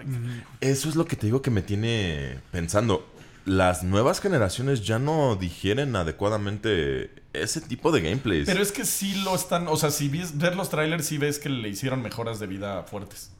[0.61, 3.09] Eso es lo que te digo que me tiene pensando.
[3.45, 8.45] Las nuevas generaciones ya no digieren adecuadamente ese tipo de gameplays.
[8.45, 9.67] Pero es que sí lo están.
[9.67, 12.83] O sea, si ves, ver los trailers, sí ves que le hicieron mejoras de vida
[12.83, 13.32] fuertes.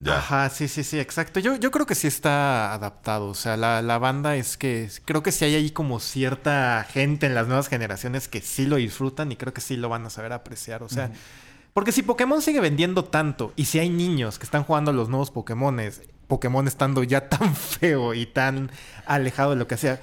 [0.00, 0.18] Ya.
[0.18, 1.40] Ajá, sí, sí, sí, exacto.
[1.40, 3.26] Yo, yo creo que sí está adaptado.
[3.26, 7.26] O sea, la, la banda es que creo que sí hay ahí como cierta gente
[7.26, 10.10] en las nuevas generaciones que sí lo disfrutan y creo que sí lo van a
[10.10, 10.84] saber apreciar.
[10.84, 11.10] O sea,
[11.74, 15.08] porque si Pokémon sigue vendiendo tanto y si hay niños que están jugando a los
[15.08, 18.70] nuevos Pokémones, Pokémon estando ya tan feo y tan
[19.04, 20.00] alejado de lo que hacía.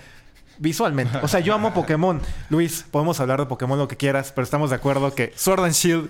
[0.57, 1.17] Visualmente.
[1.21, 2.21] O sea, yo amo Pokémon.
[2.49, 5.73] Luis, podemos hablar de Pokémon lo que quieras, pero estamos de acuerdo que Sword and
[5.73, 6.09] Shield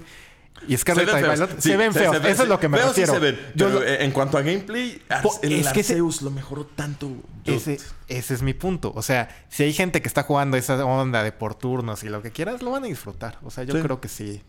[0.67, 1.35] y Scarlet ven y feos.
[1.39, 2.13] Violet Sí, se ven se- feos.
[2.15, 3.13] se ven- Eso es lo que me feos sí refiero.
[3.13, 6.31] se ven, Yo pero lo- en cuanto a gameplay, Po- el es que Arceus lo
[6.31, 7.11] mejoró tanto.
[7.45, 8.91] Ese, ese es mi punto.
[8.95, 12.21] O sea, si hay gente que está jugando esa onda de por turnos y lo
[12.21, 13.37] que quieras, lo van a disfrutar.
[13.43, 13.81] O sea, yo Sí.
[13.81, 14.41] creo que sí.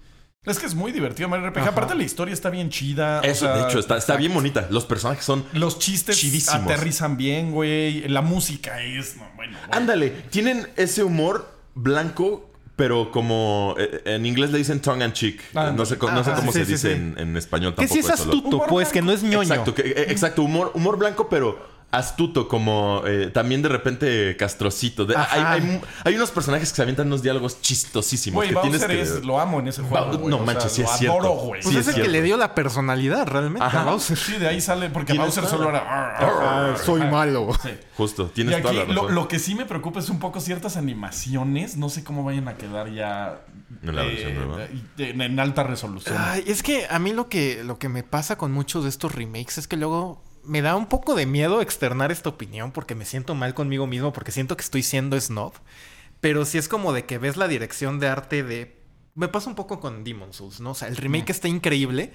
[0.45, 1.63] Es que es muy divertido Mario RPG.
[1.63, 1.71] Ajá.
[1.73, 3.19] Aparte, la historia está bien chida.
[3.21, 4.69] o Eso, de hecho, está, está bien bonita.
[4.71, 6.63] Los personajes son Los chistes Chidísimos.
[6.63, 8.07] aterrizan bien, güey.
[8.07, 9.17] La música es.
[9.17, 9.77] no, bueno, bueno.
[9.77, 15.41] Ándale, tienen ese humor blanco, pero como eh, en inglés le dicen tongue and cheek.
[15.55, 16.95] Ah, no sé, no sé ah, cómo sí, se sí, dice sí.
[16.95, 17.95] En, en español Que tampoco.
[17.95, 19.43] sí es astuto, pues, que no es ñoño.
[19.43, 21.59] Exacto, que- eh, exacto, humor, humor blanco, pero
[21.93, 25.07] astuto, como eh, también de repente castrocito.
[25.07, 25.53] De- hay, Ajá.
[25.53, 28.37] hay- hay unos personajes que se avientan unos diálogos chistosísimos.
[28.37, 29.01] Güey, que tienes que...
[29.01, 30.07] es, lo amo en ese juego.
[30.07, 30.29] Ba- güey.
[30.29, 31.19] no sea, manches, sí lo es cierto.
[31.19, 31.63] adoro, güey.
[31.63, 33.83] Pues Sí, es es el que le dio la personalidad realmente Ajá.
[33.83, 34.19] a Bowser.
[34.19, 36.77] Sí, de ahí sale, porque Bowser toda solo era...
[36.85, 37.49] Soy malo.
[37.63, 37.71] Sí.
[37.97, 39.15] Justo, Y tienes toda aquí la lo, razón.
[39.15, 41.77] lo que sí me preocupa es un poco ciertas animaciones.
[41.77, 43.41] No sé cómo vayan a quedar ya
[43.83, 44.65] En la versión nueva.
[44.99, 46.17] en, en alta resolución.
[46.19, 49.15] Ay, es que a mí lo que, lo que me pasa con muchos de estos
[49.15, 53.05] remakes es que luego me da un poco de miedo externar esta opinión porque me
[53.05, 55.53] siento mal conmigo mismo porque siento que estoy siendo snob.
[56.21, 58.81] Pero sí es como de que ves la dirección de arte de...
[59.15, 60.71] Me pasa un poco con Demon's Souls, ¿no?
[60.71, 62.13] O sea, el remake está increíble,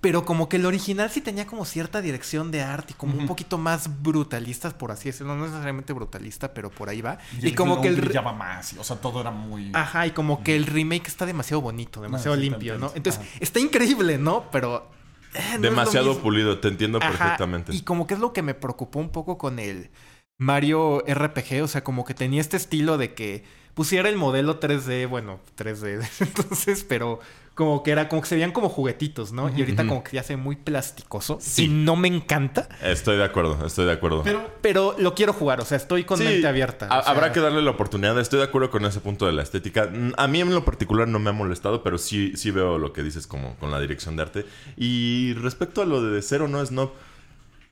[0.00, 3.26] pero como que el original sí tenía como cierta dirección de arte y como un
[3.26, 5.36] poquito más brutalistas, por así decirlo.
[5.36, 7.18] No necesariamente brutalista, pero por ahí va.
[7.40, 8.00] Y, como que el...
[8.00, 8.74] brillaba más.
[8.78, 9.70] O sea, todo era muy...
[9.74, 12.92] Ajá, y como que el remake está demasiado bonito, demasiado sí, te limpio, ¿no?
[12.94, 13.38] Entonces, Ajá.
[13.40, 14.50] está increíble, ¿no?
[14.50, 14.95] Pero...
[15.36, 17.74] eh, no Demasiado pulido, te entiendo Ajá, perfectamente.
[17.74, 19.90] Y como que es lo que me preocupó un poco con el
[20.38, 23.44] Mario RPG, o sea, como que tenía este estilo de que
[23.74, 27.20] pusiera el modelo 3D, bueno, 3D, entonces, pero
[27.56, 29.48] como que era como que se veían como juguetitos, ¿no?
[29.48, 31.64] Y ahorita como que ya se ve muy plasticoso Sí.
[31.64, 34.22] y no me encanta, Estoy de acuerdo, estoy de acuerdo.
[34.22, 36.86] Pero pero lo quiero jugar, o sea, estoy con Sí, mente abierta.
[36.90, 38.20] ha- o sea, habrá que darle la oportunidad.
[38.20, 39.86] Estoy de acuerdo con ese punto de la estética.
[39.92, 42.92] Mm, A mí en lo particular no me ha molestado, pero sí, sí veo lo
[42.92, 44.46] que dices como con la dirección de arte.
[44.76, 46.90] Y respecto a lo de ser o no snob,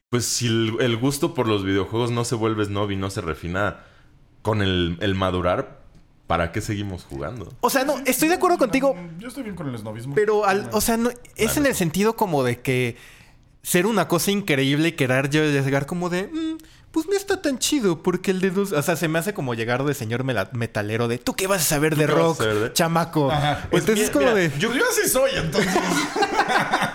[0.08, 3.20] pues si el, el gusto por los videojuegos no se vuelve snob y no se
[3.20, 3.80] refina
[4.40, 5.83] con el, el madurar,
[6.26, 7.52] ¿para qué seguimos jugando?
[7.60, 10.14] O sea, no, estoy de acuerdo contigo, Yo estoy bien con el snobismo.
[10.14, 12.96] Pero, al- o sea, no, es en el sentido como de que
[13.62, 16.58] ser una cosa increíble y querer yo llegar como de, "Mm,
[16.90, 19.54] pues no está tan chido porque el de dos, o sea, se me hace como
[19.54, 22.72] llegar de señor mela- metalero de, ¿tú qué vas a saber de rock, saber de-?"
[22.72, 23.30] chamaco?
[23.30, 23.66] Ajá.
[23.70, 25.72] Pues Entonces es mira, como mira, de, yo, yo sí soy, entonces.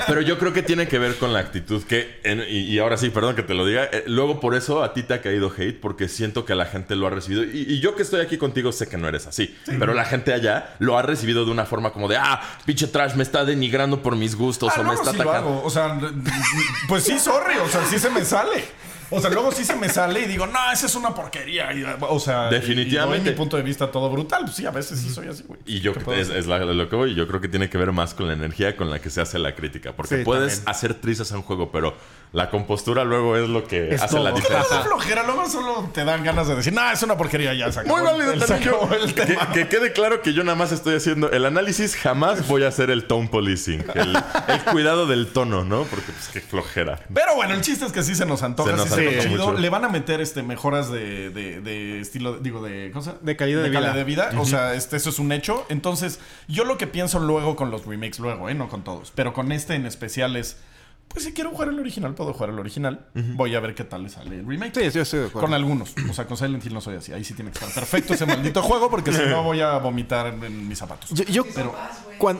[0.07, 2.97] Pero yo creo que tiene que ver con la actitud que, en- y, y ahora
[2.97, 5.51] sí, perdón que te lo diga, eh, luego por eso a ti te ha caído
[5.55, 7.43] hate, porque siento que la gente lo ha recibido.
[7.43, 10.33] Y, y yo que estoy aquí contigo sé que no eres así, pero la gente
[10.33, 14.01] allá lo ha recibido de una forma como de, ah, pinche trash, me está denigrando
[14.01, 15.49] por mis gustos Ah, o me está sí lo atacando.
[15.49, 15.63] hago.
[15.63, 15.99] O sea,
[16.87, 17.55] pues sí, sorry.
[17.63, 18.63] O sea, sí se me sale.
[19.11, 21.73] O sea, luego sí se me sale y digo, no, esa es una porquería.
[21.73, 23.21] Y, o sea, Definitivamente.
[23.21, 24.43] Y, doy mi punto de vista todo brutal.
[24.43, 25.59] Pues sí, a veces sí soy así, güey.
[25.65, 27.77] Y yo ¿Qué puedo es, es la- lo que voy, yo creo que tiene que
[27.77, 29.93] ver más con la energía con la que se hace la crítica.
[29.95, 30.69] Porque Sí, puedes también.
[30.69, 31.95] hacer trizas a un juego, pero
[32.31, 34.37] la compostura luego es lo que Es hace la todo.
[34.39, 34.77] Es luego diferencia.
[34.77, 37.79] da flojera, luego solo te dan ganas de decir, no, es una porquería, ya se
[37.79, 37.97] acabó.
[37.97, 38.89] Muy válido el- también yo.
[38.93, 39.51] el Que, tema.
[39.51, 42.91] que quede claro que yo nada más estoy haciendo el análisis, jamás voy a hacer
[42.91, 43.83] el tone policing.
[43.95, 44.15] El,
[44.47, 45.83] el cuidado del tono, ¿no?
[45.85, 46.99] Porque pues qué flojera.
[47.13, 49.15] Pero bueno, el chiste es que sí se nos antoja, Se nos sí se antoja
[49.15, 49.47] nos chido.
[49.47, 49.59] mucho.
[49.59, 53.21] Le van a meter este mejoras de, de- de estilo, digo, de ¿cómo se llama?
[53.23, 53.93] De calidad de vida.
[53.93, 54.29] de vida.
[54.37, 55.65] O sea, este, eso es un hecho.
[55.69, 58.53] Entonces, yo lo que pienso luego con los remakes, luego, ¿eh?
[58.53, 59.11] No con todos.
[59.15, 60.57] Pero con este en especial es,
[61.11, 63.05] pues si quiero jugar el original, puedo jugar el original.
[63.13, 64.73] Voy a ver qué tal le sale el remake.
[64.75, 65.47] sí, yo estoy de acuerdo.
[65.47, 65.93] Con algunos.
[66.09, 67.11] O sea, con Silent Hill no soy así.
[67.13, 70.27] Ahí sí tiene que estar perfecto ese maldito juego porque si no voy a vomitar
[70.27, 71.09] en, en mis zapatos.
[71.11, 71.43] Yo, yo-
[72.17, 72.39] cuan-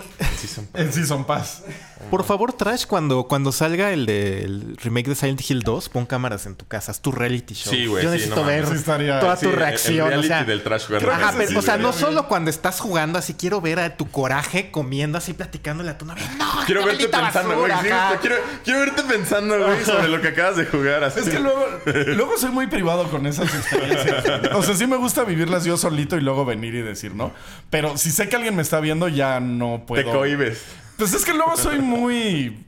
[0.73, 1.63] En Season Pass.
[2.09, 6.05] por favor, Trash, cuando, cuando salga el, de, el remake de Silent Hill 2, pon
[6.05, 7.73] cámaras en tu casa, haz tu reality show.
[7.73, 8.65] Sí, güey, Yo sí, necesito no ver.
[8.67, 10.01] Sí estaría- toda Sí, tu el- el reacción.
[10.01, 13.17] o reality sea, del Trash Ajá, pero, sí o sea, no solo cuando estás jugando,
[13.19, 16.23] así quiero ver a tu coraje comiendo así, platicándole a tu novia.
[16.37, 17.71] No, Quiero verte pensando, güey.
[17.71, 17.87] sí,
[18.21, 21.03] quiero, quiero verte pensando, güey, sobre lo que acabas de jugar.
[21.03, 21.19] Así.
[21.19, 24.25] Es que luego, luego soy muy privado con esas experiencias.
[24.53, 27.31] O sea, sí me gusta vivirlas yo solito y luego venir y decir, ¿no?
[27.69, 30.11] Pero si sé que alguien me está viendo, ya no te puedo.
[30.11, 30.63] cohibes.
[30.97, 32.65] Pues es que luego soy muy.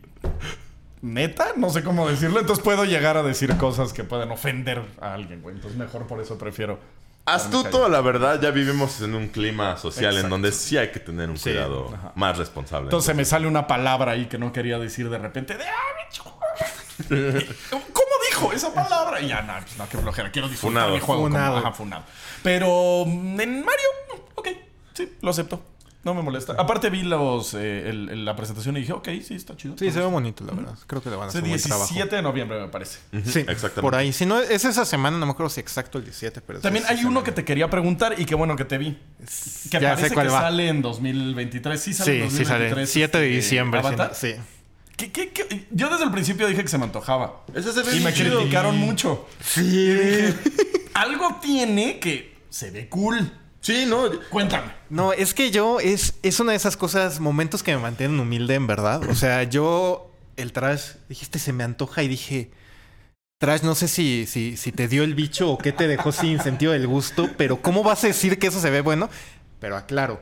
[1.02, 2.40] Neta, no sé cómo decirlo.
[2.40, 5.56] Entonces puedo llegar a decir cosas que pueden ofender a alguien, güey.
[5.56, 6.80] Entonces mejor por eso prefiero.
[7.34, 10.30] Astuto, la verdad, ya vivimos en un clima social en Exacto.
[10.36, 12.12] donde sí hay que tener un cuidado ajá.
[12.16, 12.86] más responsable.
[12.86, 15.58] Entonces me sale una palabra ahí que no quería decir de repente.
[15.58, 16.24] De, "Ah, bicho".
[17.70, 19.22] ¿Cómo dijo esa palabra?
[19.22, 20.32] Y ya, no, pues no, qué flojera.
[20.32, 20.94] Quiero disfrutar Funado.
[20.94, 21.22] mi juego.
[21.24, 21.58] como- Funado.
[21.58, 22.04] ajá, funado.
[22.44, 23.88] Pero mm, en Mario,
[24.36, 24.48] ok,
[24.94, 25.62] sí, lo acepto.
[26.04, 26.54] No me molesta.
[26.58, 29.76] Aparte vi los, eh, el- el- la presentación y dije, ok, sí, está chido.
[29.78, 30.74] Sí, se ve bonito, la verdad.
[30.88, 31.88] Creo que le van a Es hacer buen trabajo.
[31.90, 32.98] 17 de noviembre, me parece.
[33.24, 33.82] Sí, Exactamente.
[33.82, 34.12] por ahí.
[34.12, 36.60] Si no, es esa semana, no me acuerdo si exacto el 17, pero...
[36.60, 38.98] También hay uno que te quería preguntar y qué bueno que te vi.
[39.70, 40.42] Que Ya parece sé cuál que va.
[40.42, 41.80] sale en 2023.
[41.80, 42.70] Sí sale en Sí, sí 2023.
[42.76, 42.88] sale.
[42.88, 43.80] 7 de este, diciembre.
[43.82, 44.16] Avatar.
[44.16, 44.34] Sí.
[44.98, 45.68] ¿Qué- qué- qué?
[45.72, 47.44] Yo desde el principio dije que se me antojaba.
[47.54, 49.28] Ese se ve Y me criticaron mucho.
[49.44, 49.98] Sí.
[50.96, 53.32] Algo tiene que se ve cool.
[53.62, 54.10] Sí, no.
[54.30, 54.74] Cuéntame.
[54.90, 58.56] No, es que yo es, es una de esas cosas, momentos que me mantienen humilde
[58.56, 59.08] en verdad.
[59.10, 62.52] O sea, yo, el trash, dijiste, se me antoja y dije,
[63.38, 66.42] trash, no sé si, si, si te dio el bicho o qué te dejó sin
[66.42, 69.10] sentido del gusto, pero ¿cómo vas a decir que eso se ve bueno?
[69.60, 70.20] Pero aclaro,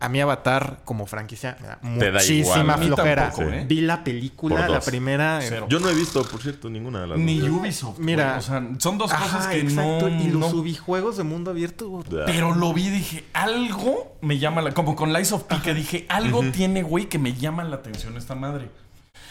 [0.00, 2.82] A mí Avatar como franquicia me da muchísima igual.
[2.86, 3.30] Flojera.
[3.30, 3.64] tampoco, ¿eh?
[3.68, 5.40] Vi la película, la primera.
[5.42, 5.66] eh, Cero.
[5.68, 7.50] Yo no he visto, por cierto, ninguna de las Ni dos.
[7.50, 7.98] Ubisoft.
[7.98, 8.36] Mira.
[8.38, 10.08] O sea, son dos cosas Ajá, que exacto.
[10.08, 10.20] no.
[10.22, 12.04] y los no- subjuegos de mundo abierto.
[12.26, 14.72] Pero lo vi y dije, algo me llama la.
[14.72, 18.16] Como con Lies of P, que dije, algo tiene, güey, que me llama la atención
[18.16, 18.70] esta madre.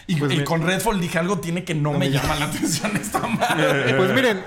[0.10, 3.20] Y, Pues y con Redfall dije, algo tiene que no, me llama la atención esta
[3.28, 3.93] madre.
[3.96, 4.41] Pues miren,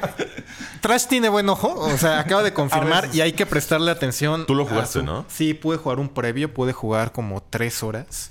[0.80, 4.46] Trash tiene buen ojo, o sea, acaba de confirmar y hay que prestarle atención.
[4.46, 5.26] Tú lo jugaste, su- ¿no?
[5.28, 8.30] Sí, pude jugar un previo, pude jugar como tres horas.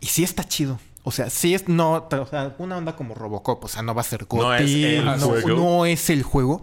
[0.00, 0.78] Y sí está chido.
[1.04, 4.02] O sea, sí es, no, o sea, una onda como Robocop, o sea, no va
[4.02, 5.48] a ser GOTY, No es el no, juego.
[5.48, 6.62] no es el juego,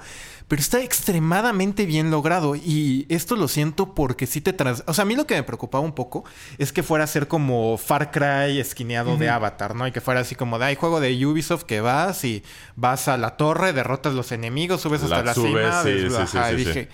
[0.50, 4.84] pero está extremadamente bien logrado y esto lo siento porque sí te trans...
[4.88, 6.26] O sea, a mí lo que me preocupaba un poco
[6.58, 9.88] es que fuera a ser como Far Cry esquineado de Avatar, ¿no?
[9.88, 12.44] Y que fuera así como, de, hay juego de Ubisoft que vas y
[12.76, 16.14] vas a la torre, derrotas los enemigos, subes hasta La la, subes, cima, sí, ves-
[16.32, 16.90] sí, ajá, sí, y dije...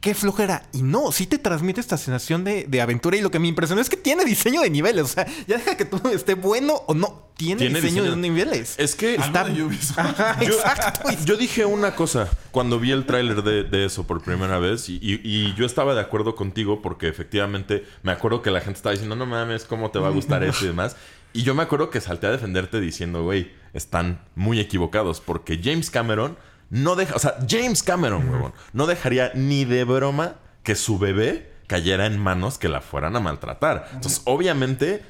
[0.00, 0.62] Qué flojera.
[0.72, 3.16] Y no, sí te transmite esta sensación de, de aventura.
[3.16, 5.02] Y lo que me impresionó es que tiene diseño de niveles.
[5.04, 7.26] O sea, ya deja que todo esté bueno o no.
[7.36, 8.10] Tiene, Tiene diseño, diseño.
[8.16, 8.74] de niveles.
[8.78, 9.16] Es que.
[9.18, 11.08] Ajá, yo, exacto.
[11.24, 14.94] yo dije una cosa cuando vi el tráiler de, de eso por primera vez y,
[15.02, 18.92] y- y yo estaba de acuerdo contigo porque efectivamente me acuerdo que la gente estaba
[18.92, 20.96] diciendo no mames, ¿cómo te va a gustar eso y demás?
[21.32, 25.90] Y yo me acuerdo que salté a defenderte diciendo, güey, están muy equivocados porque James
[25.90, 26.36] Cameron
[26.70, 31.52] no deja, o sea, James Cameron, huevón, no dejaría ni de broma que su bebé
[31.66, 33.88] cayera en manos que la fueran a maltratar.
[33.92, 35.02] Entonces, obviamente...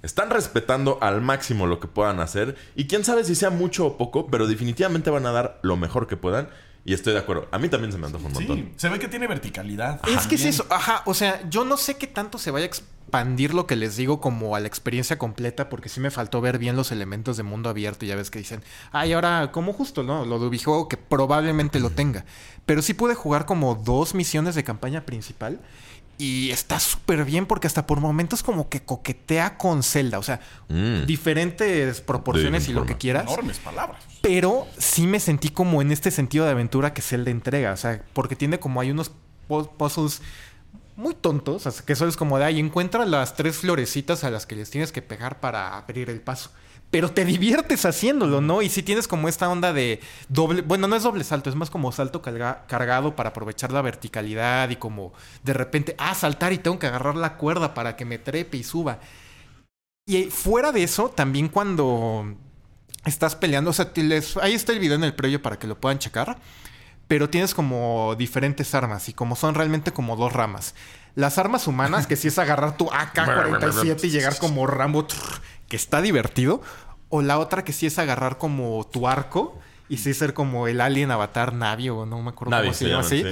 [0.00, 2.54] Están respetando al máximo lo que puedan hacer.
[2.76, 6.06] Y quién sabe si sea mucho o poco, pero definitivamente van a dar lo mejor
[6.06, 6.50] que puedan.
[6.88, 7.48] Y estoy de acuerdo.
[7.50, 8.56] A mí también se me antoja un montón.
[8.56, 10.00] Sí, se ve que tiene verticalidad.
[10.08, 10.64] Es que es eso.
[10.70, 11.02] Ajá.
[11.04, 14.22] O sea, yo no sé qué tanto se vaya a expandir lo que les digo
[14.22, 17.68] como a la experiencia completa, porque sí me faltó ver bien los elementos de mundo
[17.68, 18.06] abierto.
[18.06, 20.24] Y ya ves que dicen, ay, ahora, como justo, ¿no?
[20.24, 22.24] Lo de Ubijuego que probablemente lo tenga.
[22.64, 25.60] Pero sí pude jugar como dos misiones de campaña principal.
[26.20, 30.18] Y está súper bien porque hasta por momentos como que coquetea con Zelda.
[30.18, 31.06] O sea, Mm.
[31.06, 33.22] diferentes proporciones y lo que quieras.
[33.24, 34.02] Enormes palabras.
[34.20, 37.72] Pero sí me sentí como en este sentido de aventura que Zelda entrega.
[37.72, 39.12] O sea, porque tiene como hay unos
[39.48, 40.20] pu- puzzles
[40.96, 41.64] muy tontos.
[41.66, 44.56] O sea, que eso es como de ahí encuentra las tres florecitas a las que
[44.56, 46.50] les tienes que pegar para abrir el paso.
[46.90, 48.62] Pero te diviertes haciéndolo, ¿no?
[48.62, 50.62] Y si tienes como esta onda de doble.
[50.62, 54.70] Bueno, no es doble salto, es más como salto carga- cargado para aprovechar la verticalidad
[54.70, 55.12] y como
[55.44, 58.64] de repente, ah, saltar y tengo que agarrar la cuerda para que me trepe y
[58.64, 59.00] suba.
[60.06, 62.34] Y fuera de eso, también cuando
[63.04, 65.78] estás peleando, o sea, les- ahí está el video en el previo para que lo
[65.78, 66.38] puedan checar,
[67.06, 70.74] pero tienes como diferentes armas y como son realmente como dos ramas.
[71.14, 75.06] Las armas humanas, que si es agarrar tu AK-47 y llegar como Rambo,
[75.68, 76.62] que está divertido,
[77.08, 80.80] o la otra que sí es agarrar como tu arco y sí ser como el
[80.80, 83.22] alien avatar Navi o no me acuerdo Navi cómo se se llama así.
[83.22, 83.28] sí.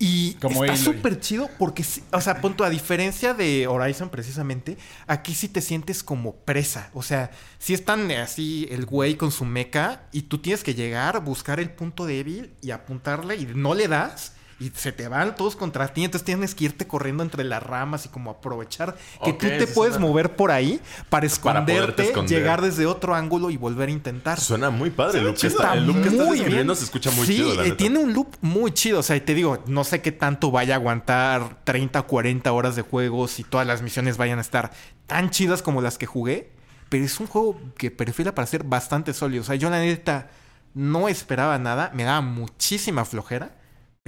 [0.00, 4.78] Y Como está súper chido porque, sí- o sea, punto, a diferencia de Horizon precisamente,
[5.08, 6.90] aquí sí te sientes como presa.
[6.94, 11.20] O sea, si están así el güey con su meca y tú tienes que llegar,
[11.24, 14.34] buscar el punto débil y apuntarle y no le das.
[14.60, 18.06] Y se te van todos contra ti, entonces tienes que irte corriendo entre las ramas
[18.06, 22.02] y como aprovechar que tú te puedes suena- mover por ahí para Para poderte esconderte,
[22.02, 22.38] esconder.
[22.40, 24.40] llegar desde otro ángulo y volver a intentar.
[24.40, 25.32] Suena muy padre.
[25.34, 26.76] Que Está el look que estás muy describiendo bien.
[26.76, 28.98] se escucha muy sí, chido, la eh, tiene un loop muy chido.
[28.98, 32.50] O sea, y te digo, no sé qué tanto vaya a aguantar 30 o 40
[32.50, 34.72] horas de juego si todas las misiones vayan a estar
[35.06, 36.50] tan chidas como las que jugué.
[36.88, 39.42] Pero es un juego que perfila para ser bastante sólido.
[39.42, 40.30] O sea, yo la neta
[40.74, 41.92] no esperaba nada.
[41.94, 43.52] Me daba muchísima flojera.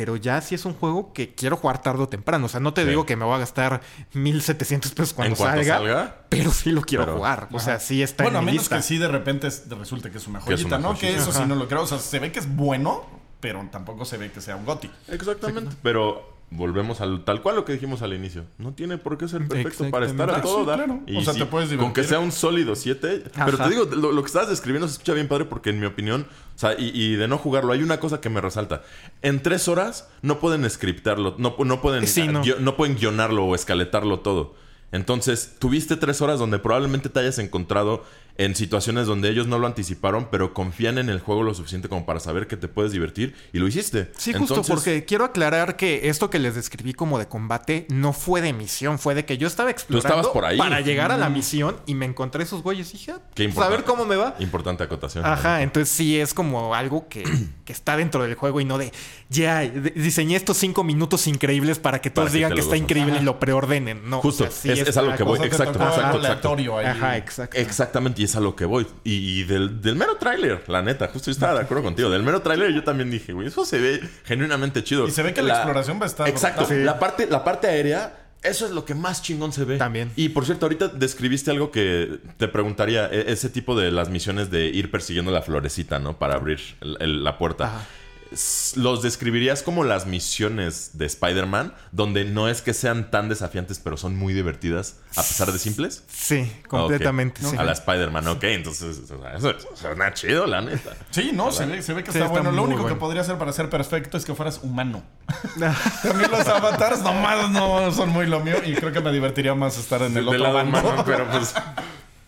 [0.00, 2.46] Pero ya sí es un juego que quiero jugar tarde o temprano.
[2.46, 2.88] O sea, no te Sí.
[2.88, 3.82] digo que me voy a gastar
[4.14, 6.16] 1700 pesos cuando, salga, salga.
[6.30, 7.48] Pero sí lo quiero Pero- jugar.
[7.52, 8.76] O sea, sí está Bueno, a en mi menos lista.
[8.76, 10.94] que sí de repente es- resulte que es una Que es joyita, una ¿no?
[10.94, 11.22] Que joyita.
[11.22, 11.82] eso sí no lo creo.
[11.82, 13.04] O sea, se ve que es bueno,
[13.40, 14.90] pero tampoco se ve que sea un goti.
[15.08, 15.76] Exactamente.
[15.82, 18.44] Pero volvemos al tal cual lo que dijimos al inicio.
[18.58, 20.76] No tiene por qué ser perfecto para estar a todo Sí, dar.
[20.84, 21.00] claro.
[21.06, 22.02] Y O sea, te puedes Con divertir.
[22.02, 23.24] que sea un sólido 7.
[23.44, 25.86] Pero te digo, lo, lo que estabas describiendo se escucha bien padre porque en mi
[25.86, 28.82] opinión, o sea, y, y de no jugarlo, hay una cosa que me resalta.
[29.22, 32.42] En tres horas no pueden scriptarlo, no, no pueden, Sí, no.
[32.42, 34.54] guio- no pueden guionarlo o escaletarlo todo.
[34.92, 38.02] Entonces, tuviste tres horas donde probablemente te hayas encontrado
[38.40, 42.06] en situaciones donde ellos no lo anticiparon, pero confían en el juego lo suficiente como
[42.06, 44.10] para saber que te puedes divertir y lo hiciste.
[44.16, 48.40] Sí, justo porque quiero aclarar que esto que les describí como de combate no fue
[48.40, 50.56] de misión, fue de que yo estaba explorando estabas por ahí.
[50.56, 53.58] para llegar a la misión y me encontré esos güeyes y dije, ah, Qué pues,
[53.58, 53.84] a ver importante.
[53.90, 54.36] cómo me va.
[54.38, 55.26] Importante acotación.
[55.26, 57.22] Ajá, entonces sí es como algo que,
[57.66, 58.90] que está dentro del juego y no de,
[59.28, 62.82] ya, diseñé estos cinco minutos increíbles para que todos Para digan que está gozas.
[62.84, 64.08] increíble y lo preordenen.
[64.08, 65.38] No, Justo, o sea, sí es- es está a lo que voy.
[65.40, 66.78] Exacto, exacto, algo exacto.
[66.78, 67.56] Ajá, exacto.
[67.58, 68.86] Exactamente, y es a lo que voy.
[69.04, 72.08] Y, y del, del mero tráiler, la neta, justo yo estaba de acuerdo contigo.
[72.10, 75.06] Del mero tráiler yo también dije, güey, eso se ve genuinamente chido.
[75.06, 76.66] Y se ve que la exploración va a estar Exacto.
[76.70, 79.76] La, parte, la parte aérea Eso es lo que más chingón se ve.
[79.76, 80.10] También.
[80.16, 83.06] Y por cierto, ahorita describiste algo que te preguntaría.
[83.12, 86.18] e- Ese tipo de las misiones de ir persiguiendo la florecita, ¿no?
[86.18, 87.66] Para abrir el- el- la puerta.
[87.66, 87.84] Ajá.
[88.76, 91.74] ¿Los describirías como las misiones de Spider-Man?
[91.90, 96.04] Donde no es que sean tan desafiantes, pero son muy divertidas, a pesar de simples.
[96.08, 97.40] Sí, completamente.
[97.44, 97.56] Ah, sí.
[97.56, 98.44] A la Spider-Man, ok.
[98.44, 100.92] Entonces, o sea, eso suena chido, la neta.
[101.10, 102.52] Sí, no, se ve, se ve que Sí, está, está bueno.
[102.56, 102.94] Lo único bueno.
[102.94, 105.02] que podría hacer para ser perfecto es que fueras humano.
[106.02, 109.76] También los avatars nomás no son muy lo mío y creo que me divertiría más
[109.76, 111.52] estar en el Del otro lado humano, pero pues.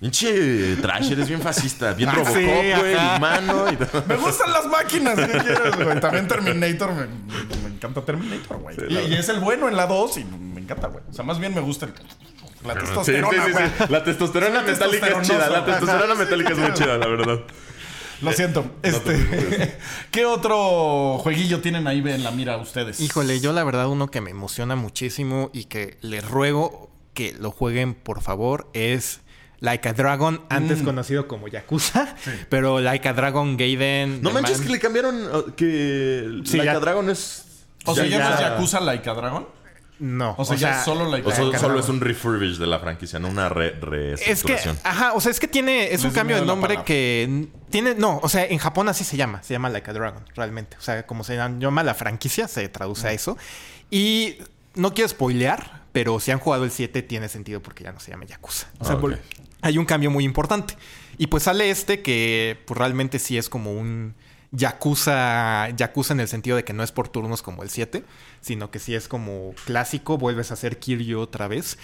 [0.02, 1.92] Pinche trash, eres bien fascista.
[1.94, 3.66] Bien Ah, Robocop, sí, güey, humano.
[3.72, 4.04] Y todo.
[4.08, 6.00] Me gustan las máquinas, ¿qué quieres, güey?
[6.00, 8.74] También Terminator, me, me encanta Terminator, güey.
[8.76, 11.04] Sí, y, es el bueno en la 2 y me encanta, güey.
[11.08, 11.92] O sea, más bien me gusta el-
[12.66, 13.64] la Sí, sí, testosterona, sí, güey.
[13.68, 13.84] sí.
[13.90, 15.48] La testosterona metálica es chida.
[15.48, 17.38] La testosterona metálica es muy chida, la verdad.
[18.22, 18.64] Lo siento.
[18.82, 19.78] Este,
[20.10, 23.00] ¿Qué otro jueguillo tienen ahí en la mira ustedes?
[23.00, 27.52] Híjole, yo la verdad uno que me emociona muchísimo y que les ruego que lo
[27.52, 29.20] jueguen por favor es
[29.62, 30.84] Like a Dragon, antes Mm.
[30.84, 32.14] conocido como Yakuza,
[32.50, 34.20] pero Like a Dragon Gaiden.
[34.20, 37.46] No The manches Man- que le cambiaron uh, que Sí, Like ya- a Dragon es.
[37.86, 39.48] O sea, Ya- ya, no es ya- Yakuza Like a Dragon.
[40.00, 40.34] No.
[40.36, 41.58] O sea, ya solo Like a Dragon.
[41.60, 44.76] solo es un refurbish de la franquicia, no una re Es que, reestructuración.
[44.82, 48.18] ajá, o sea, es que tiene, es un Les cambio de nombre que tiene, no,
[48.20, 50.76] o sea, en Japón así se llama, se llama Like a Dragon, realmente.
[50.76, 53.38] O sea, como se llama la franquicia, se traduce a eso.
[53.92, 54.38] Y
[54.74, 58.10] no quiero spoilear, pero si han jugado el 7 tiene sentido porque ya no se
[58.10, 58.66] llama Yakuza.
[58.80, 59.00] O sea, Ah.
[59.62, 60.76] Hay un cambio muy importante.
[61.18, 64.14] Y pues sale este que pues realmente sí es como un
[64.50, 68.04] Yakuza, Yakuza en el sentido de que no es por turnos como el 7,
[68.40, 71.78] sino que sí es como clásico, vuelves a hacer Kiryu otra vez.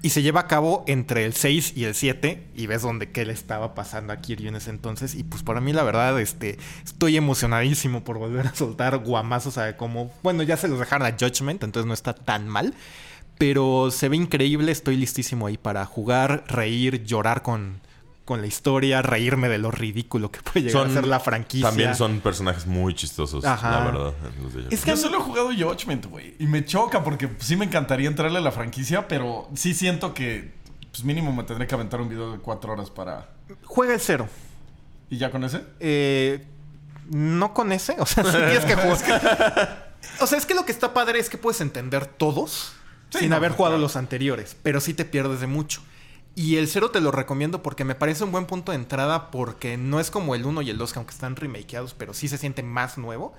[0.00, 3.24] Y se lleva a cabo entre el 6 y el 7 y ves dónde qué
[3.24, 5.14] le estaba pasando a Kiryu en ese entonces.
[5.16, 9.76] Y pues para mí la verdad, este, estoy emocionadísimo por volver a soltar guamazos a
[9.76, 12.74] como, bueno, ya se los dejaron a Judgment, entonces no está tan mal.
[13.38, 17.80] Pero se ve increíble, estoy listísimo ahí para jugar, reír, llorar con,
[18.24, 21.68] con la historia, reírme de lo ridículo que puede llegar a ser la franquicia.
[21.68, 23.70] También son personajes muy chistosos, Ajá.
[23.70, 24.12] la verdad.
[24.42, 26.34] los de Es que- Yo solo he jugado Judgment, güey.
[26.40, 30.52] Y me choca porque sí me encantaría entrarle a la franquicia, pero sí siento que
[30.90, 33.28] pues mínimo me tendré que aventar un video de cuatro horas para...
[33.64, 34.26] Juega el cero.
[35.10, 35.62] ¿Y ya con ese?
[35.78, 36.44] Eh,
[37.08, 39.94] no con ese, o sea, sí tienes que jugar.
[40.20, 42.72] O sea, es que lo que está padre es que puedes entender todos
[43.10, 43.82] Sí, sin no, haber jugado claro.
[43.82, 45.82] los anteriores, pero sí te pierdes de mucho.
[46.34, 49.76] Y el cero te lo recomiendo porque me parece un buen punto de entrada porque
[49.76, 52.38] no es como el 1 y el 2 que aunque están remakeados, pero sí se
[52.38, 53.34] siente más nuevo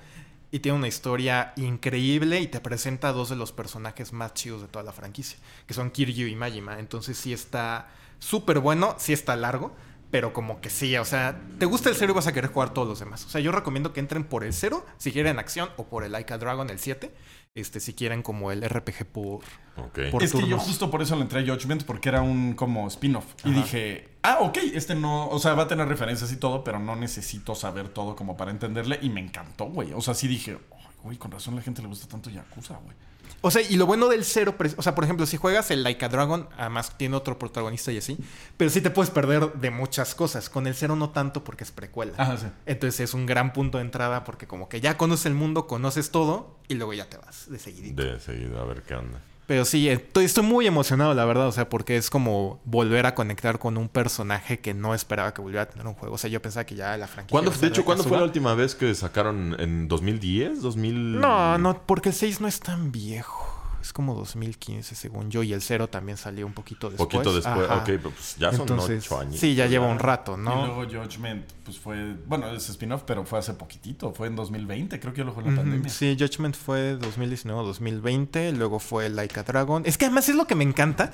[0.50, 4.62] y tiene una historia increíble y te presenta a dos de los personajes más chidos
[4.62, 6.78] de toda la franquicia, que son Kiryu y Majima.
[6.78, 9.74] Entonces sí está súper bueno, sí está largo,
[10.10, 12.74] pero como que sí, o sea, te gusta el cero y vas a querer jugar
[12.74, 13.24] todos los demás.
[13.26, 16.12] O sea, yo recomiendo que entren por el cero si quieren acción o por el
[16.12, 17.14] Like a Dragon, el 7,
[17.54, 19.40] este, si quieren como el RPG por...
[19.76, 19.98] Ok.
[20.10, 22.88] Por es que yo justo por eso le entré a Judgment porque era un como
[22.88, 23.24] spin-off.
[23.44, 26.78] Y dije, ah, ok, este no, o sea, va a tener referencias y todo, pero
[26.78, 28.98] no necesito saber todo como para entenderle.
[29.02, 29.92] Y me encantó, güey.
[29.92, 32.78] O sea, sí dije, "Ay, güey, con razón a la gente le gusta tanto Yakuza,
[32.78, 32.96] güey.
[33.42, 36.04] O sea, y lo bueno del cero, o sea, por ejemplo, si juegas el Like
[36.04, 38.18] a Dragon, además tiene otro protagonista y así,
[38.56, 40.50] pero sí te puedes perder de muchas cosas.
[40.50, 42.12] Con el cero no tanto porque es precuela.
[42.18, 42.46] Ajá, sí.
[42.66, 46.10] Entonces es un gran punto de entrada porque como que ya conoces el mundo, conoces
[46.10, 48.02] todo y luego ya te vas de seguidito.
[48.02, 49.20] De seguido, a ver qué onda.
[49.50, 53.16] Pero sí, estoy, estoy muy emocionado, la verdad, o sea, porque es como volver a
[53.16, 56.14] conectar con un personaje que no esperaba que volviera a tener un juego.
[56.14, 57.32] O sea, yo pensaba que ya la franquicia...
[57.32, 59.56] ¿Cuándo, iba a de hecho, ¿cuándo fue la última vez que sacaron?
[59.58, 60.62] ¿En 2010?
[60.62, 60.92] ¿2000?
[61.18, 63.49] No, no, porque el 6 no es tan viejo.
[63.80, 65.42] Es como 2015, según yo.
[65.42, 67.08] Y el 0 también salió un poquito después.
[67.08, 67.66] Poquito después.
[67.68, 67.78] Ajá.
[67.78, 69.36] Ok, pero pues ya son Entonces, ocho años.
[69.36, 70.66] Sí, ya lleva un rato, Y ¿no?
[70.66, 75.12] luego Judgment, pues fue, bueno, es spin-off, pero fue hace poquitito, fue en 2020, creo
[75.12, 75.88] que yo lo jugué en la pandemia.
[75.88, 79.82] Sí, Judgment fue 2019-2020, luego fue Like a Dragon.
[79.86, 81.12] Es que además es lo que me encanta,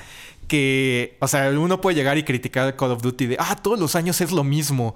[0.48, 3.94] que, o sea, uno puede llegar y criticar Call of Duty de, ah, todos los
[3.94, 4.94] años es lo mismo.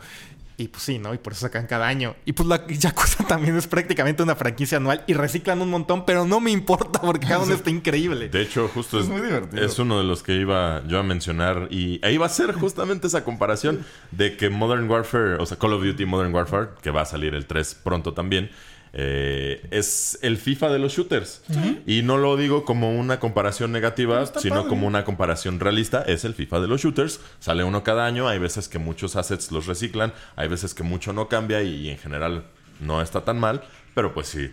[0.60, 1.14] Y pues sí, ¿no?
[1.14, 2.16] Y por eso sacan cada año.
[2.26, 6.26] Y pues la Yakuza también es prácticamente una franquicia anual y reciclan un montón, pero
[6.26, 8.28] no me importa porque cada uno está increíble.
[8.28, 9.64] De hecho, justo es, Es muy divertido.
[9.64, 13.06] es uno de los que iba yo a mencionar y ahí va a ser justamente
[13.06, 17.00] esa comparación de que Modern Warfare, o sea, Call of Duty Modern Warfare, que va
[17.00, 18.50] a salir el 3 pronto también,
[18.92, 21.42] eh, es el FIFA de los shooters.
[21.86, 24.68] Y no lo digo como una comparación negativa, sino padre.
[24.68, 26.02] como una comparación realista.
[26.02, 27.20] Es el FIFA de los shooters.
[27.38, 28.28] Sale uno cada año.
[28.28, 30.12] Hay veces que muchos assets los reciclan.
[30.36, 32.44] Hay veces que mucho no cambia y, en general
[32.80, 33.62] no está tan mal.
[33.94, 34.50] Pero pues sí,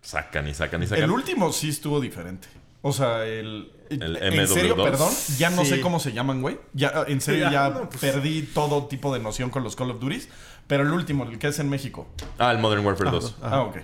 [0.00, 1.04] sacan y sacan y sacan.
[1.04, 2.48] El último sí estuvo diferente.
[2.82, 3.70] O sea, el...
[3.90, 4.84] El en serio, MW2.
[4.84, 5.70] perdón, ya no Sí.
[5.72, 6.58] sé cómo se llaman, güey.
[6.72, 9.90] Ya, en serio, Ya, ya no, pues- perdí todo tipo de noción con los Call
[9.90, 10.28] of Duties.
[10.66, 12.08] Pero el último, el que es en México.
[12.38, 13.36] Ah, el Modern Warfare 2.
[13.42, 13.76] Ah, ok.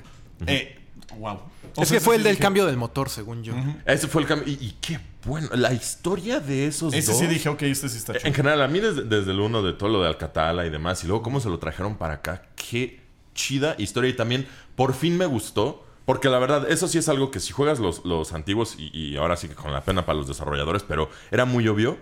[0.47, 0.79] Eh,
[1.19, 1.41] wow.
[1.77, 3.53] Es que fue el del cambio del motor, según yo.
[3.85, 4.49] Ese fue el cambio.
[4.49, 5.49] Y, y qué bueno.
[5.55, 7.21] La historia de esos Ese dos.
[7.21, 8.35] sí dije, ok, este sí está En chido.
[8.35, 11.07] general, a mí desde, desde el uno de todo lo de Alcatala y demás, y
[11.07, 13.01] luego cómo se lo trajeron para acá, qué
[13.35, 14.11] chida historia.
[14.11, 17.53] Y también, por fin me gustó, porque la verdad, eso sí es algo que si
[17.53, 20.83] juegas los, los antiguos, y, y ahora sí que con la pena para los desarrolladores,
[20.83, 21.99] pero era muy obvio,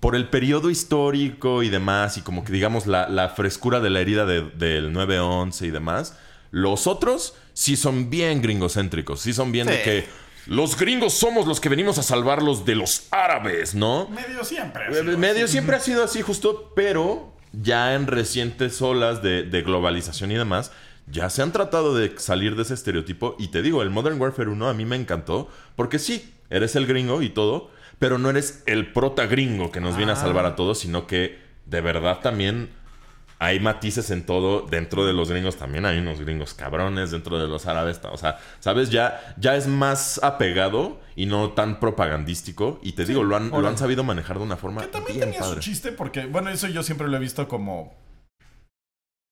[0.00, 4.00] por el periodo histórico y demás, y como que digamos la, la frescura de la
[4.00, 6.16] herida de- del 9-11 y demás,
[6.50, 10.08] los otros sí son bien gringocéntricos, sí son bien de que...
[10.46, 14.08] Los gringos somos los que venimos a salvarlos de los árabes, ¿no?
[14.08, 14.84] Medio siempre.
[14.84, 15.52] ha El sido medio así.
[15.52, 20.72] siempre ha sido así, justo, pero ya en recientes olas de, de globalización y demás,
[21.06, 23.36] ya se han tratado de salir de ese estereotipo.
[23.38, 26.86] Y te digo, el Modern Warfare 1 a mí me encantó, porque sí, eres el
[26.86, 27.70] gringo y todo,
[28.00, 31.38] pero no eres el prota gringo que nos viene a salvar a todos, sino que
[31.66, 32.70] de verdad también
[33.38, 34.62] hay matices en todo.
[34.62, 38.38] Dentro de los gringos también hay unos gringos cabrones, dentro de los árabes, o sea,
[38.58, 38.90] ¿sabes?
[38.90, 42.80] Ya, ya es más apegado y no tan propagandístico.
[42.82, 45.28] Y te digo, lo han, lo han sabido manejar de una forma Que también bien
[45.30, 45.60] tenía su padre.
[45.60, 47.94] chiste porque, bueno, eso yo siempre lo he visto como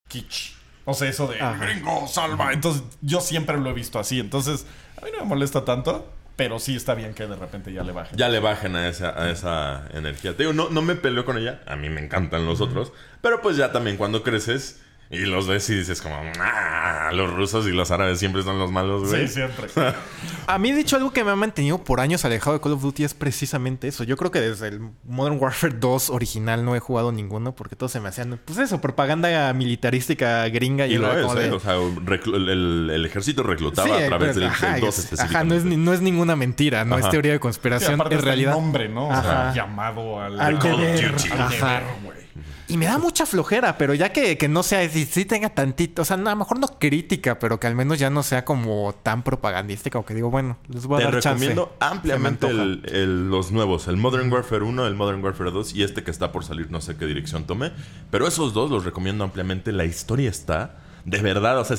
[0.08, 0.54] kitsch.
[0.84, 1.66] O sea, eso de Ajá.
[1.66, 2.52] gringo, salva.
[2.52, 4.20] Entonces, yo siempre lo he visto así.
[4.20, 4.64] Entonces,
[5.00, 7.90] a mí no me molesta tanto, pero sí está bien que de repente ya le
[7.90, 8.14] baje.
[8.16, 10.36] Ya le bajen a esa, a esa energía.
[10.36, 11.62] Te digo, no, no me peleo con ella.
[11.66, 12.92] A mí me encantan los otros.
[13.20, 14.80] Pero pues ya también cuando creces
[15.10, 18.70] y los ves y dices como, ah, los rusos y los árabes siempre son los
[18.70, 19.26] malos, güey.
[19.26, 19.66] Sí, siempre.
[20.46, 22.82] A mí, de hecho, algo que me ha mantenido por años alejado de Call of
[22.82, 24.04] Duty es precisamente eso.
[24.04, 27.92] Yo creo que desde el Modern Warfare 2 original no he jugado ninguno porque todos
[27.92, 30.86] se me hacían, pues eso, propaganda militarística gringa.
[30.86, 31.44] Y, Y lo es, como ¿eh?
[31.48, 34.80] de- O sea, el, el- el ejército reclutaba Sí, a través pero- del, ajá, del
[34.80, 35.36] 2 es- específicamente.
[35.36, 37.10] Ajá, no es, no es ninguna mentira, no es Ajá.
[37.12, 38.52] teoría de Sí, conspiración, aparte en realidad.
[38.54, 39.08] el nombre, ¿no?
[39.08, 39.54] O sea, Ajá.
[39.54, 40.80] llamado al, Al Call of.
[40.80, 41.30] Duty.
[41.32, 41.48] Al Ajá.
[41.50, 42.18] deber, güey.
[42.68, 46.02] Y me da mucha flojera, pero ya que, que no sea, si, si tenga tantito,
[46.02, 48.44] o sea, no, a lo mejor no crítica, pero que al menos ya no sea
[48.44, 51.46] como tan propagandística o que digo, bueno, les voy a Te dar chance.
[51.48, 55.82] recomiendo ampliamente el- el- los nuevos, el Modern Warfare 1, el Modern Warfare 2 y
[55.82, 57.72] este que está por salir, no sé qué dirección tome.
[58.10, 59.72] Pero esos dos los recomiendo ampliamente.
[59.72, 61.76] La historia está de verdad, o sea,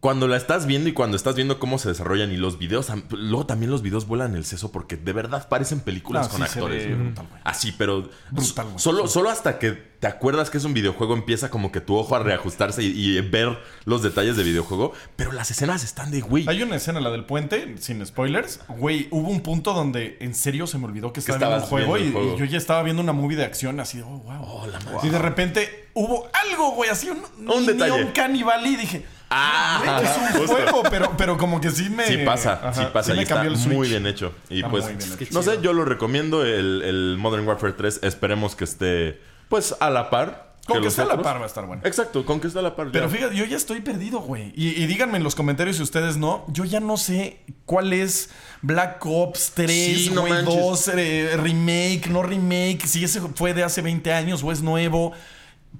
[0.00, 3.46] cuando la estás viendo y cuando estás viendo cómo se desarrollan y los videos, luego
[3.46, 6.96] también los videos vuelan el seso porque de verdad parecen películas No, con sí actores.
[6.98, 7.40] brutal, güey.
[7.44, 8.78] Así, pero Brutal, güey.
[8.78, 12.14] solo, solo hasta que te acuerdas que es un videojuego empieza como que tu ojo
[12.14, 14.92] a reajustarse y, y ver los detalles de videojuego.
[15.16, 16.44] Pero las escenas están de güey.
[16.48, 18.60] Hay una escena, la del puente, sin spoilers.
[18.68, 21.94] Güey, hubo un punto donde en serio se me olvidó que estaba viendo un juego,
[21.94, 22.36] viendo y, el juego.
[22.36, 24.66] y yo ya estaba viendo una movie de acción así de, oh, wow.
[24.70, 28.04] la Y de repente hubo algo, güey, así un, Un detalle.
[28.04, 30.54] un canibal y dije, Ah, es un justo.
[30.56, 32.06] juego, pero, pero como que sí me.
[32.06, 33.12] Sí pasa, ajá, sí pasa.
[33.12, 34.32] sí y está cambió el muy bien hecho.
[34.48, 35.26] Y Está pues, muy bien hecho.
[35.32, 36.44] no sé, yo lo recomiendo.
[36.44, 40.46] El, el Modern Warfare 3, esperemos que esté, pues, a la par.
[40.66, 41.82] Con que los esté a la par va a estar bueno.
[41.84, 42.86] Exacto, con que esté a la par.
[42.86, 42.92] ya.
[42.92, 44.52] Pero fíjate, yo ya estoy perdido, güey.
[44.56, 46.44] Y, y díganme en los comentarios si ustedes no.
[46.48, 48.30] Yo ya no sé cuál es
[48.62, 50.56] Black Ops 3, Sí, no güey, manches.
[50.56, 52.84] 2, eh, remake, no remake.
[52.84, 55.12] Si ese fue de hace 20 años o es nuevo.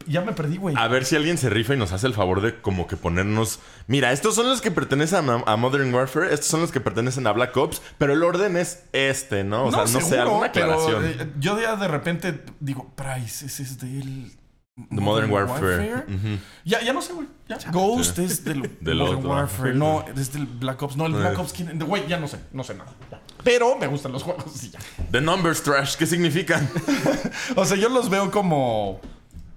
[0.07, 0.75] Ya me perdí, güey.
[0.77, 3.61] A ver si alguien se rifa y nos hace el favor de como que ponernos...
[3.87, 7.27] Mira, estos son los que pertenecen a, a Modern Warfare, estos son los que pertenecen
[7.27, 9.67] a Black Ops, pero el orden es este, ¿no?
[9.67, 11.03] O sea, no sé, alguna aclaración.
[11.03, 14.33] Pero, eh, yo ya de repente digo, Price, ese es del.
[14.77, 16.05] The Modern Warfare.
[16.65, 17.27] Ya, ya no sé, güey.
[17.73, 19.31] Ghost es del, Del Modern otro.
[19.31, 19.75] Warfare.
[19.75, 20.97] No, es del Black Ops.
[20.99, 21.55] No, el Black Ops.
[21.55, 21.79] ¿quién?
[21.79, 22.39] Güey, ya no sé.
[22.53, 22.93] No sé nada.
[23.43, 24.79] Pero me gustan los juegos y ya.
[25.11, 26.69] The Numbers Trash, ¿qué significan?
[27.57, 29.01] O sea, yo los veo como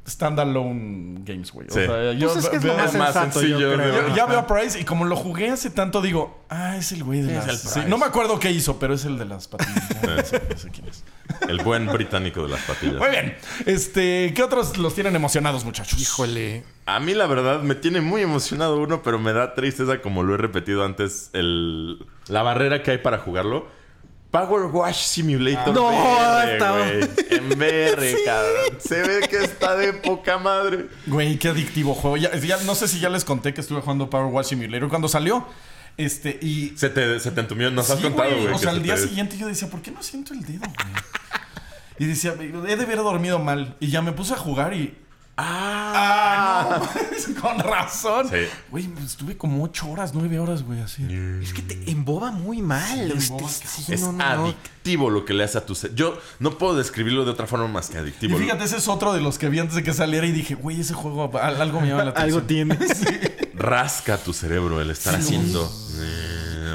[0.10, 1.68] standalone games, güey.
[1.68, 1.80] O Sí.
[1.86, 4.08] sea, yo Pues es que es veo- lo más más sensato, sencillo, yo creo.
[4.10, 7.04] yo ya veo a Price y como lo jugué hace tanto, digo, ah, es el
[7.04, 7.48] güey de las...
[7.48, 7.88] el sí, Price.
[7.90, 9.76] no me acuerdo qué hizo, pero es el de las patillas.
[10.10, 11.04] No sé, no sé quién es.
[11.48, 12.96] El buen británico de las patillas.
[12.98, 13.36] Muy bien.
[13.66, 16.00] Este, ¿qué otros los tienen emocionados, muchachos?
[16.02, 16.64] Híjole.
[16.86, 20.34] A mí la verdad me tiene muy emocionado uno, pero me da tristeza como lo
[20.34, 23.68] he repetido antes, el, la barrera que hay para jugarlo.
[24.32, 25.74] Power Wash Simulator.
[25.74, 27.10] No, VR, está- güey.
[27.32, 28.78] En VR, cabrón.
[28.80, 30.88] Se ve que está de poca madre.
[31.08, 32.18] Güey, qué adictivo juego.
[32.18, 35.08] Ya, ya- no sé si ya les conté que estuve jugando Power Watch Simulator cuando
[35.08, 35.46] salió.
[35.98, 36.74] Este, y.
[36.78, 38.46] Se te, se te entumió, nos has Sí, contado, güey.
[38.48, 40.60] O sea, se al día te- siguiente yo decía, ¿por qué no siento el dedo,
[40.62, 41.04] güey?
[41.98, 43.76] Y decía, he de haber dormido mal.
[43.80, 44.96] Y ya me puse a jugar y.
[45.42, 46.82] ¡Ah!
[46.82, 48.28] no, con razón.
[48.30, 48.38] Sí.
[48.70, 51.04] Güey, estuve como ocho horas, nueve horas, güey, así.
[51.42, 53.12] Es que te emboba muy mal.
[53.12, 54.44] emboba, sí, Es no, no, no.
[54.46, 55.76] adictivo lo que le hace a tu...
[55.76, 58.38] ce- Yo no puedo describirlo de otra forma más que Y adictivo.
[58.38, 60.82] fíjate, ese es otro de los que vi antes de que saliera y dije, güey,
[60.82, 62.36] ese juego al- algo me llama la atención.
[62.36, 62.78] Algo tiene.
[63.56, 65.72] Rasca tu cerebro el estar Sí, haciendo...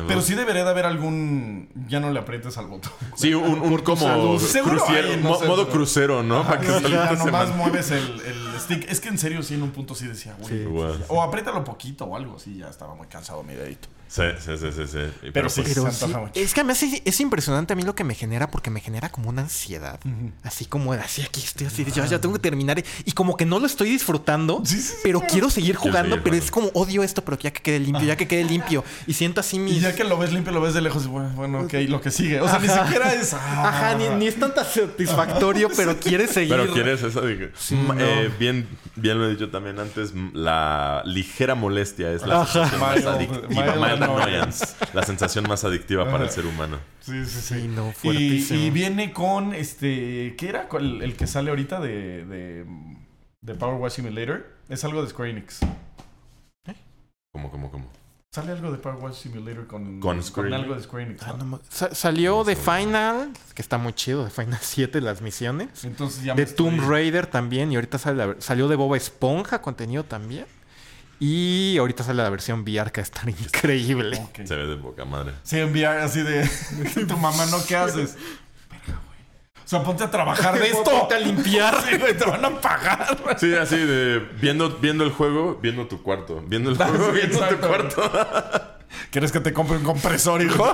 [0.06, 1.68] Pero sí debería de haber algún.
[1.88, 2.92] Ya no le aprietes al botón.
[3.16, 6.42] Sí, un, un como hay, no mo- sé, modo pero- crucero, ¿no?
[6.46, 8.90] Para que Sí, ya nomás mueves el, el stick.
[8.90, 10.66] Es que en serio, sí, en un punto sí decía, güey.
[11.08, 12.58] O apriétalo poquito o algo así.
[12.58, 13.88] Ya estaba muy cansado mi dedito.
[14.14, 14.82] Sí, sí, sí, sí.
[14.86, 15.30] sí.
[15.32, 15.62] Pero sí.
[15.62, 16.32] pues, Pero se antoja sí, mucho.
[16.40, 18.80] es que a mí es, es impresionante a mí lo que me genera porque me
[18.80, 19.98] genera como una ansiedad.
[20.44, 22.80] Así como así aquí estoy así, de, ya, ya tengo que terminar.
[23.04, 26.22] Y como que no lo estoy disfrutando, Sí, sí, sí, pero quiero seguir jugando, seguir
[26.22, 26.44] pero jugando.
[26.44, 28.84] es como odio esto, pero ya que quede limpio, ya que quede limpio.
[29.08, 29.78] Y siento así mis...
[29.78, 32.00] Y ya que lo ves limpio, lo ves de lejos, y bueno, bueno, ok, lo
[32.00, 32.40] que sigue.
[32.40, 33.34] O sea, ni siquiera es.
[33.34, 33.68] ah.
[33.68, 36.54] Ajá, ni, ni es tan satisfactorio, pero quieres seguir.
[36.56, 37.20] Pero quieres eso.
[37.22, 37.94] Dije, mm, no.
[37.98, 40.12] eh, bien, bien lo he dicho también antes.
[40.32, 42.52] La ligera molestia es la Ajá.
[42.68, 44.03] sensación más adictiva.
[44.92, 46.78] La sensación más adictiva para el ser humano.
[47.00, 47.61] Sí, sí, sí.
[47.62, 48.61] Sí, no, y, fuertísimo.
[48.61, 50.34] y viene con este.
[50.38, 50.68] ¿Qué era?
[50.68, 52.64] ¿Cuál- El, que sale ahorita de, de,
[53.42, 54.46] de Power Wash Simulator.
[54.68, 55.61] Es algo de Square Enix.
[57.32, 57.90] ¿Cómo, cómo, cómo?
[58.32, 60.62] Sale algo de Power Wash Simulator con, Con Square Enix.
[60.62, 61.22] algo de Square Enix.
[61.22, 61.36] Ah,
[61.92, 65.84] salió de Final, que está muy chido, de Final 7 las misiones.
[65.84, 67.70] Entonces ya me De Tomb estoy- Raider también.
[67.72, 70.46] Y ahorita sale la- salió de Boba Esponja contenido también.
[71.20, 74.20] Y ahorita sale la versión VR que estar increíble.
[74.44, 75.32] Se ve de poca madre.
[75.42, 76.48] Sí, enviar así de.
[77.08, 77.64] tu mamá, ¿no?
[77.64, 78.16] ¿Qué haces?
[79.64, 80.84] O sea, ponte a trabajar de esto.
[80.84, 81.82] Ponte a limpiar.
[81.88, 83.16] Sí, güey, te van a pagar.
[83.38, 86.42] Sí, así de viendo, viendo el juego, viendo tu cuarto.
[86.46, 88.12] Viendo el juego, Sí, viendo tu cuarto.
[89.10, 90.70] ¿Quieres que te compre un compresor, hijo?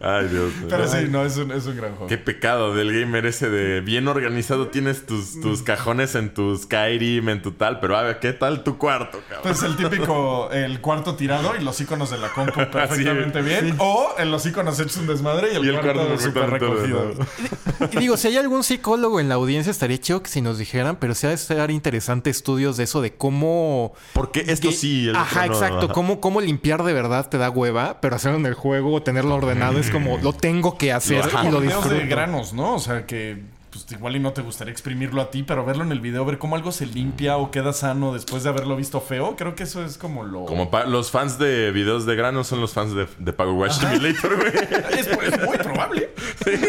[0.00, 0.52] Ay, Dios.
[0.68, 2.06] Pero sí, no, es un, es un gran juego.
[2.06, 7.28] Qué pecado del gamer ese de bien organizado tienes tus, tus cajones en tus Skyrim,
[7.28, 9.42] en tu tal, pero a ver, ¿qué tal tu cuarto, cabrón?
[9.42, 13.74] Pues el típico, el cuarto tirado y los iconos de la compu perfectamente bien.
[13.78, 16.86] O en los iconos hechos un desmadre y el, Y el cuarto, cuarto súper perfectamente
[16.86, 17.90] recogido.
[17.92, 20.96] Y digo, si hay algún psicólogo en la audiencia, estaría chido que si nos dijeran,
[20.96, 23.94] pero sí ha de estar interesante estudios de eso, de cómo.
[24.12, 25.54] Porque esto que- sí, el Ajá, otro no.
[25.54, 25.84] exacto.
[25.86, 25.94] Ajá.
[25.94, 29.34] Cómo, cómo limpiar de verdad te da hueva, pero hacerlo en el juego o tenerlo
[29.34, 31.46] ordenado es como lo tengo que hacer Ajá.
[31.46, 32.02] y lo videos disfruto.
[32.02, 32.74] de granos, ¿no?
[32.74, 35.90] O sea, que pues, igual y no te gustaría exprimirlo a ti, pero verlo en
[35.90, 39.34] el video, ver cómo algo se limpia o queda sano después de haberlo visto feo,
[39.36, 40.44] creo que eso es como lo...
[40.44, 44.36] Como los fans de videos de grano son los fans de, de Power Wash Simulator,
[44.36, 44.52] güey.
[44.98, 46.10] Es, es muy probable.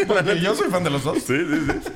[0.08, 1.18] Porque yo soy fan de los dos.
[1.18, 1.92] Sí, sí, sí.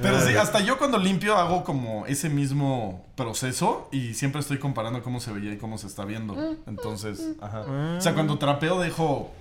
[0.00, 5.02] Pero sí, hasta yo cuando limpio hago como ese mismo proceso y siempre estoy comparando
[5.02, 6.56] cómo se veía y cómo se está viendo.
[6.66, 7.64] Entonces, ajá.
[7.96, 9.32] O sea, cuando trapeo dejo,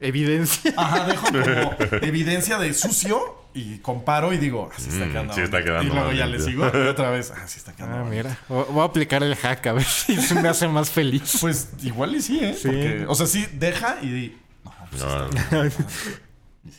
[0.00, 0.72] Evidencia.
[0.76, 5.32] ajá, dejo como evidencia de sucio y comparo y digo, así está Mm, quedando.
[5.34, 7.96] sí está quedando Y luego ya le sigo y otra vez, así está quedando.
[7.96, 8.28] Ah, bonito".
[8.28, 8.38] mira.
[8.70, 11.38] Voy a aplicar el hack a ver si se me hace más feliz.
[11.40, 12.52] Pues igual y sí, ¿eh?
[12.54, 12.64] Sí.
[12.68, 15.70] Porque, o sea, sí, deja y di, no, pues No, no.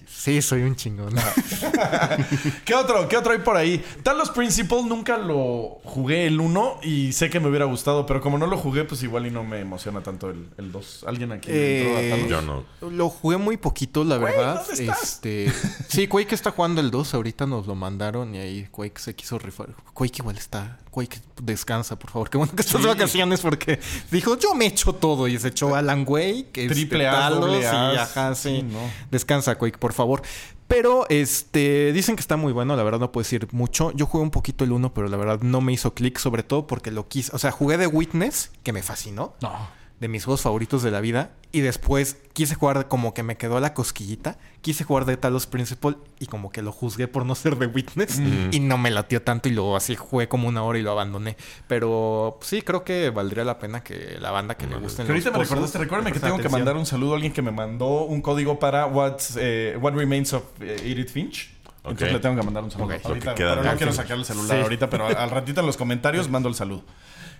[0.07, 1.13] Sí, soy un chingón.
[2.65, 3.07] ¿Qué otro?
[3.07, 3.83] ¿Qué otro hay por ahí?
[4.03, 8.37] Talos Principle nunca lo jugué el 1 y sé que me hubiera gustado, pero como
[8.37, 11.05] no lo jugué, pues igual y no me emociona tanto el, el 2.
[11.07, 12.29] ¿Alguien aquí entró a Talos?
[12.29, 12.63] Yo no.
[12.89, 14.65] Lo jugué muy poquito, la verdad.
[14.67, 15.03] ¿dónde estás?
[15.03, 15.51] Este,
[15.87, 19.37] sí, Quake está jugando el 2, ahorita nos lo mandaron y ahí Quake se quiso
[19.39, 19.69] rifar.
[19.93, 22.29] Quake igual está, Quake descansa, por favor.
[22.29, 22.87] Qué bueno que estás de Sí.
[22.87, 23.79] vacaciones porque
[24.11, 27.67] dijo, "Yo me echo todo" y se echó Alan Wake, este, Triple A, Talos, doble
[27.67, 28.57] A, y ajá, sí.
[28.57, 28.79] sí, no.
[29.11, 30.21] Descansa Quake, por favor.
[30.67, 33.91] Pero este dicen que está muy bueno, la verdad no puedo decir mucho.
[33.93, 36.67] Yo jugué un poquito el 1, pero la verdad no me hizo clic, sobre todo
[36.67, 39.53] porque lo quise, o sea, jugué de Witness, que me fascinó No.
[39.99, 41.31] De mis juegos favoritos de la vida.
[41.51, 44.37] Y después quise jugar como que me quedó la cosquillita.
[44.61, 48.19] Quise jugar de Talos Principle y como que lo juzgué por no ser de Witness.
[48.51, 51.37] Y no me latió tanto y luego así jugué como una hora y lo abandoné.
[51.67, 55.31] Pero sí, creo que valdría la pena que la banda que le gusten Que ahorita
[55.31, 58.21] me recordaste, recuérdame que tengo que mandar un saludo a alguien que me mandó un
[58.21, 61.53] código para What's, eh, What Remains of eh, Edith Finch.
[61.77, 62.13] Entonces Ok.
[62.15, 62.87] le tengo que mandar un saludo.
[62.93, 63.05] Ok.
[63.05, 64.63] Ahorita, Lo que queda pero no quiero sacar el celular Sí.
[64.63, 66.83] ahorita, pero al ratito en los comentarios mando el saludo.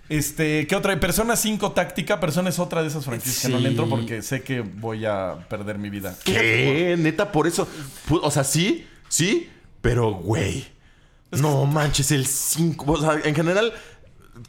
[0.08, 0.92] Este, ¿qué otra?
[0.92, 0.98] hay?
[0.98, 2.18] Persona 5 táctica.
[2.20, 3.90] Persona es otra de esas franquicias que no le entro Sí.
[3.90, 6.16] porque sé que voy a perder mi vida.
[6.24, 6.96] ¿Qué?
[6.98, 7.68] Neta, por eso.
[8.22, 9.48] O sea, sí, sí,
[9.82, 10.66] pero güey.
[11.30, 12.90] No manches, el 5.
[12.90, 13.70] O sea, en general,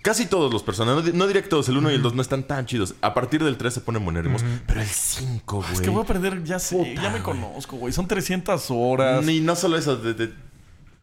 [0.01, 2.15] casi todos los personajes, no, di- no diré que todos, el 1 y el 2
[2.15, 2.95] no están tan chidos.
[3.01, 4.45] A partir del 3 se ponen buenérrimos.
[4.65, 5.73] Pero el 5, güey.
[5.73, 7.23] Es que voy a perder, ya sé, Puta, ya me güey.
[7.23, 7.91] conozco, güey.
[7.91, 9.27] Son 300 horas.
[9.27, 10.33] Y no solo eso, de- de-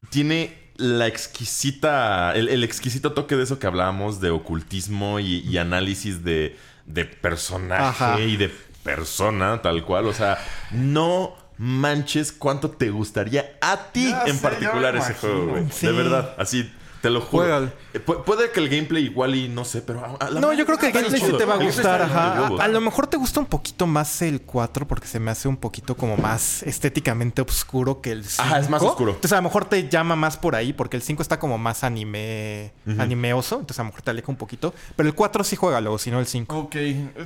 [0.09, 5.59] tiene la exquisita, el, el exquisito toque de eso que hablábamos de ocultismo y, y
[5.59, 6.57] análisis de,
[6.87, 8.21] de personaje Ajá.
[8.21, 8.53] y de
[8.83, 10.07] persona, tal cual.
[10.07, 10.39] O sea,
[10.71, 15.65] no manches cuánto te gustaría a ti Ya en sé, particular ese juego, güey.
[15.71, 15.87] Sí.
[15.87, 16.71] De verdad, así.
[17.03, 17.65] Te lo juro.
[17.65, 20.01] Eh, pu- puede que el gameplay igual y no sé, pero...
[20.05, 22.47] a- a la No, yo creo que el gameplay sí te va a gustar, ajá.
[22.59, 25.47] A, a lo mejor te gusta un poquito más el 4 porque se me hace
[25.49, 28.43] un poquito como más estéticamente oscuro que el 5.
[28.43, 29.13] Ajá, es más oscuro.
[29.13, 31.85] Entonces a lo mejor te llama más por ahí porque el 5 está como más
[31.85, 35.81] anime animeoso, entonces a lo mejor te aleja un poquito, pero el 4 sí juega
[35.81, 36.57] luego, si no el 5.
[36.59, 36.77] Ok.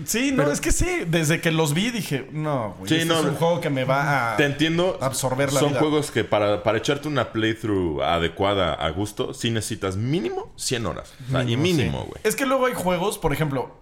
[0.05, 1.05] Sí, no, es que sí.
[1.07, 2.89] Desde que los vi dije, no, güey.
[2.89, 4.37] Sí, este no, es un juego que me va a.
[4.37, 4.99] Te entiendo.
[5.01, 5.81] absorber la Son vida.
[5.81, 11.13] juegos que para, para echarte una playthrough adecuada a gusto, sí necesitas mínimo 100 horas.
[11.29, 12.21] O sea, y Mínimo, mínimo, güey.
[12.25, 13.77] Es que luego hay juegos, por ejemplo.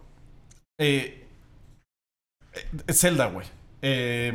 [0.79, 1.25] eh,
[2.93, 3.47] Zelda, güey.
[3.83, 4.33] Eh,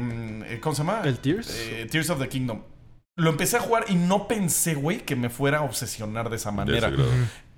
[0.48, 1.02] eh, ¿Cómo se llama?
[1.04, 1.50] ¿El Tears?
[1.54, 2.62] Eh, Tears of the Kingdom.
[3.18, 6.52] Lo empecé a jugar y no pensé, güey, que me fuera a obsesionar de esa
[6.52, 6.92] manera.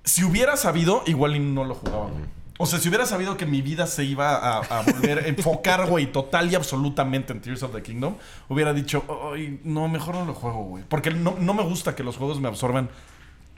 [0.04, 2.24] Si hubiera sabido, igual y no lo jugaba, güey.
[2.58, 5.88] O sea, si hubiera sabido que mi vida se iba a, a volver a enfocar,
[5.88, 8.16] güey, total y absolutamente en Tears of the Kingdom,
[8.48, 10.84] hubiera dicho, ay, no, mejor no lo juego, güey.
[10.88, 12.90] Porque no, no me gusta que los juegos me absorban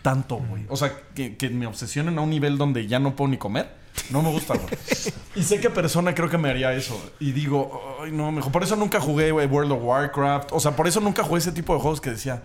[0.08, 0.64] tanto, güey.
[0.70, 3.70] O sea, que, que me obsesionen a un nivel donde ya no puedo ni comer.
[4.10, 4.70] No me gusta, güey.
[5.36, 6.98] y sé que persona creo que me haría eso.
[7.20, 8.54] Y digo, ay, no, mejor.
[8.54, 10.54] Por eso nunca jugué güey, World of Warcraft.
[10.54, 12.42] O sea, por eso nunca jugué ese tipo de juegos que decía,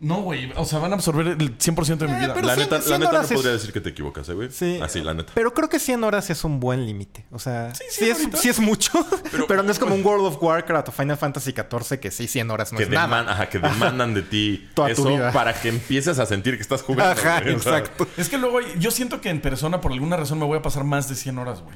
[0.00, 0.52] no, güey.
[0.56, 2.34] O sea, van a absorber el 100% de mi Eh, vida.
[2.42, 4.50] La neta, la neta no es- podría decir que te equivocas, ¿eh, güey.
[4.50, 4.78] Sí.
[4.82, 5.32] Así, la neta.
[5.34, 7.24] Pero creo que 100 horas es un buen límite.
[7.32, 8.92] O sea, sí, sí, es, sí es mucho,
[9.48, 12.50] pero, no es como un World of Warcraft o Final Fantasy XIV que sí, 100
[12.50, 13.08] horas no que, es nada.
[13.24, 15.32] deman- ajá, que demandan de ti Toda tu eso vida.
[15.32, 17.12] para que empieces a sentir que estás jugando.
[17.20, 17.38] Ajá.
[17.38, 18.06] O sea, exacto.
[18.16, 20.84] Es que luego yo siento que en persona, por alguna razón, me voy a pasar
[20.84, 21.74] más de 100 horas, güey.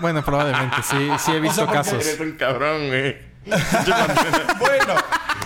[0.00, 2.06] Bueno, probablemente, sí, sí he visto porque casos.
[2.06, 3.27] Eres un cabrón, güey.
[4.58, 4.94] bueno,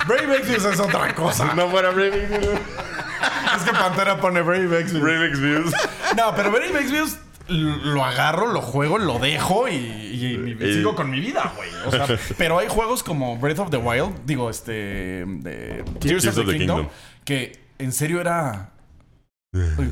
[0.07, 1.55] Brave Exvius es otra cosa.
[1.55, 2.59] no fuera Brave Exvius.
[3.57, 5.03] Es que Pantera pone Brave Exvius.
[5.03, 5.73] Brave Exvius.
[6.17, 7.17] No, pero Brave Exvius
[7.49, 10.75] lo agarro, lo juego, lo dejo y, y- y Eh.
[10.75, 11.69] sigo con mi vida, güey.
[11.87, 12.07] O sea,
[12.39, 14.73] pero hay juegos como Breath of the Wild, digo, este.
[15.27, 16.89] de Tears, of the, Kingdom,
[17.25, 18.71] que en serio era.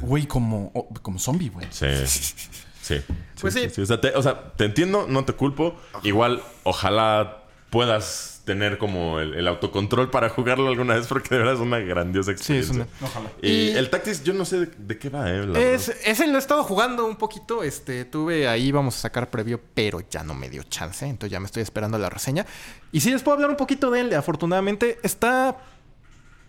[0.01, 1.67] Güey, como, como zombie, güey.
[1.71, 1.87] Sí.
[2.83, 2.97] Sí.
[3.41, 3.71] Pues sí.
[3.81, 5.77] O, sea, te, o sea, te entiendo, no te culpo.
[6.03, 7.40] Igual, ojalá
[7.71, 11.79] puedas tener como el, el autocontrol para jugarlo alguna vez porque de verdad es una
[11.79, 12.75] grandiosa Sí, es experiencia.
[13.01, 13.07] una...
[13.09, 13.31] Ojalá.
[13.43, 15.47] Y, Y- el Tactics, yo no sé de, de qué va, ¿eh?
[15.47, 17.63] La Es, ese lo he estado jugando un poquito.
[17.63, 21.07] Este, tuve ahí, vamos a sacar previo, pero ya no me dio chance.
[21.07, 22.45] Entonces ya me estoy esperando la reseña.
[22.91, 24.15] Y sí les puedo hablar un poquito de él.
[24.15, 25.57] Afortunadamente está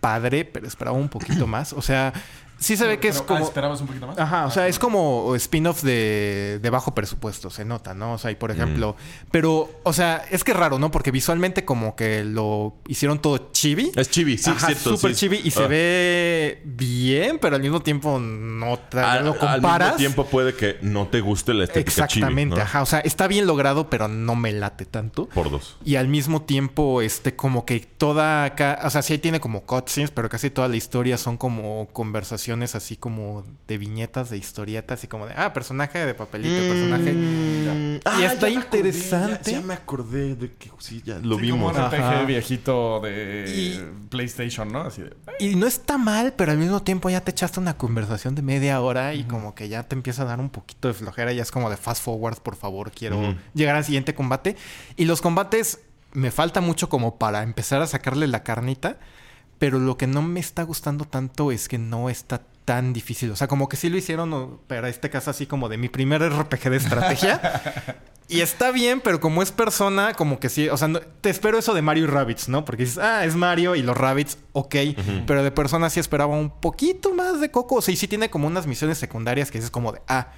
[0.00, 1.72] padre, pero esperaba un poquito más.
[1.72, 2.12] O sea,
[2.62, 3.44] sí se ve que es ah, como.
[3.44, 4.18] ¿Esperabas un poquito más?
[4.18, 8.14] Ajá, o sea, es como spin-off de, de bajo presupuesto, se nota, ¿no?
[8.14, 8.96] O sea, y por ejemplo,
[9.30, 10.90] pero, o sea, es que es raro, ¿no?
[10.90, 13.90] Porque visualmente como que lo hicieron todo chibi.
[13.96, 14.96] Es chibi, sí, Ajá, cierto.
[14.96, 15.20] súper sí.
[15.28, 15.66] chibi y se Ah.
[15.66, 19.88] ve bien, pero al mismo tiempo no te Al, lo al comparas.
[19.88, 22.62] mismo tiempo puede que no te guste la estética Exactamente, chibi, ¿no?
[22.62, 22.82] ajá.
[22.82, 25.28] O sea, está bien logrado, pero no me late tanto.
[25.28, 25.76] Por dos.
[25.84, 30.10] Y al mismo tiempo, este, como que toda acá, o sea, sí tiene como cutscenes,
[30.10, 35.06] pero casi toda la historia son como conversaciones así como de viñetas, de historietas, y
[35.08, 37.12] como de, ah, personaje de papelito, personaje.
[37.12, 39.50] Mm, Y ah, está ya me acordé, interesante.
[39.52, 41.76] ya, ya me acordé de que sí, ya lo Sí, como vimos.
[41.76, 42.24] un RPG Ajá.
[42.24, 44.82] viejito de Y- PlayStation, ¿no?
[44.82, 45.16] Así de.
[45.38, 48.80] Y no está mal, pero al mismo tiempo ya te echaste una conversación de media
[48.80, 51.32] hora y como que ya te empieza a dar un poquito de flojera.
[51.32, 54.56] Ya es como de fast forward, por favor, quiero llegar al siguiente combate.
[54.96, 55.80] Y los combates
[56.12, 58.98] me falta mucho como para empezar a sacarle la carnita.
[59.62, 63.30] Pero lo que no me está gustando tanto es que no está tan difícil.
[63.30, 66.20] O sea, como que sí lo hicieron para este caso así como de mi primer
[66.20, 67.40] RPG de estrategia.
[68.28, 71.58] Y está bien, pero como es persona, como que sí, o sea, no- te espero
[71.58, 72.64] eso de Mario y Rabbits, ¿no?
[72.64, 74.74] Porque dices, ah, es Mario y los Rabbits, ok,
[75.26, 78.30] pero de persona sí esperaba un poquito más de coco, o sea, y sí tiene
[78.30, 80.28] como unas misiones secundarias que dices como de, ah,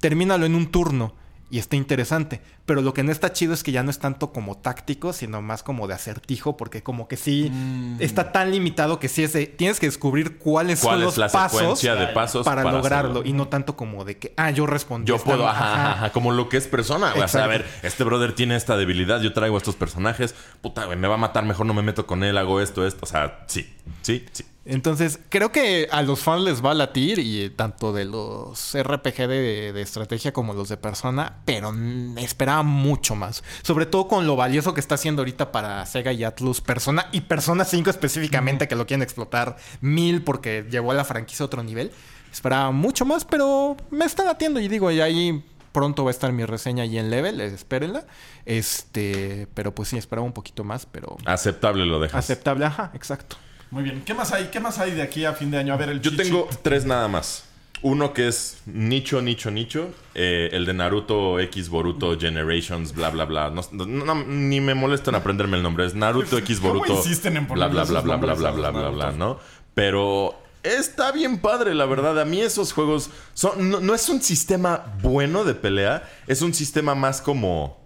[0.00, 1.14] termínalo en un turno
[1.52, 4.32] y está interesante, pero lo que no está chido es que ya no es tanto
[4.32, 7.52] como táctico, sino más como de acertijo, porque como que sí
[7.98, 11.18] está tan limitado que sí es de, tienes que descubrir cuáles ¿Cuál son es los
[11.18, 13.28] la pasos secuencia de pasos para, lograrlo hacerlo?
[13.28, 15.08] y no tanto como de que, ah, yo respondí.
[15.08, 17.12] Yo puedo, ajá, ajá, ajá, como lo que es persona.
[17.22, 20.86] O sea, a ver, este brother tiene esta debilidad, yo traigo a estos personajes, puta,
[20.86, 23.00] güey, me va a matar, mejor no me meto con él, hago esto, esto.
[23.02, 24.46] O sea, sí, sí, sí.
[24.64, 29.26] Entonces, creo que a los fans les va a latir, y tanto de los RPG
[29.26, 31.74] de, de estrategia como los de persona, pero
[32.18, 33.42] esperaba mucho más.
[33.62, 37.22] Sobre todo con lo valioso que está haciendo ahorita para Sega y Atlus Persona y
[37.22, 41.62] Persona 5 específicamente, que lo quieren explotar mil porque llevó a la franquicia a otro
[41.64, 41.90] nivel.
[42.32, 46.32] Esperaba mucho más, pero me está latiendo y digo, y ahí pronto va a estar
[46.32, 48.04] mi reseña ahí en level, espérenla.
[48.46, 52.18] Este, pero pues sí, esperaba un poquito más, pero Aceptable lo dejas.
[52.24, 53.36] aceptable, ajá, exacto.
[53.72, 54.02] Muy bien.
[54.04, 54.50] ¿Qué más hay?
[54.52, 55.72] ¿Qué más hay de aquí a fin de año?
[55.72, 57.44] A ver, el Yo tengo tres nada más.
[57.80, 59.88] Uno que es nicho, nicho, nicho.
[60.14, 63.50] Eh, el de Naruto X Boruto Generations, bla, bla, bla.
[63.50, 65.86] No, no- no- ni me molesta en aprenderme el nombre.
[65.86, 66.92] Es Naruto X ¿Cómo Boruto.
[66.98, 69.10] insisten en bla, bla, bla, bla, bla, bla, bla, bla, bla?
[69.12, 69.40] ¿no?
[69.74, 72.20] Pero está bien padre, la verdad.
[72.20, 73.70] A mí esos juegos son...
[73.70, 76.08] No, no es un sistema bueno de pelea.
[76.28, 77.81] Es un sistema más como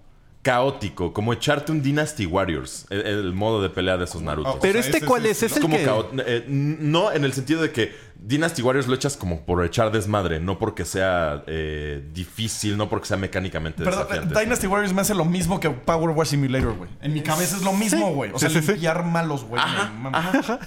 [0.46, 1.12] caótico.
[1.12, 2.86] Como echarte un Dynasty Warriors.
[2.88, 4.54] El, el modo de pelea de esos Narutos.
[4.54, 5.42] Oh, Pero O sea, este, ese ¿cuál es es?
[5.42, 6.22] el Es el como que...
[6.24, 10.40] eh, no en el sentido de que Dynasty Warriors lo echas como por echar desmadre,
[10.40, 14.40] no porque sea eh, difícil, no porque sea mecánicamente Perdón, desafiante.
[14.40, 16.88] Dynasty Warriors me hace lo mismo que Power War Simulator, güey.
[17.02, 18.30] En mi cabeza es lo mismo, güey.
[18.32, 18.72] O sea, Sí, sí, sí.
[18.72, 19.60] limpiar malos, güey.
[19.60, 20.60] Ya,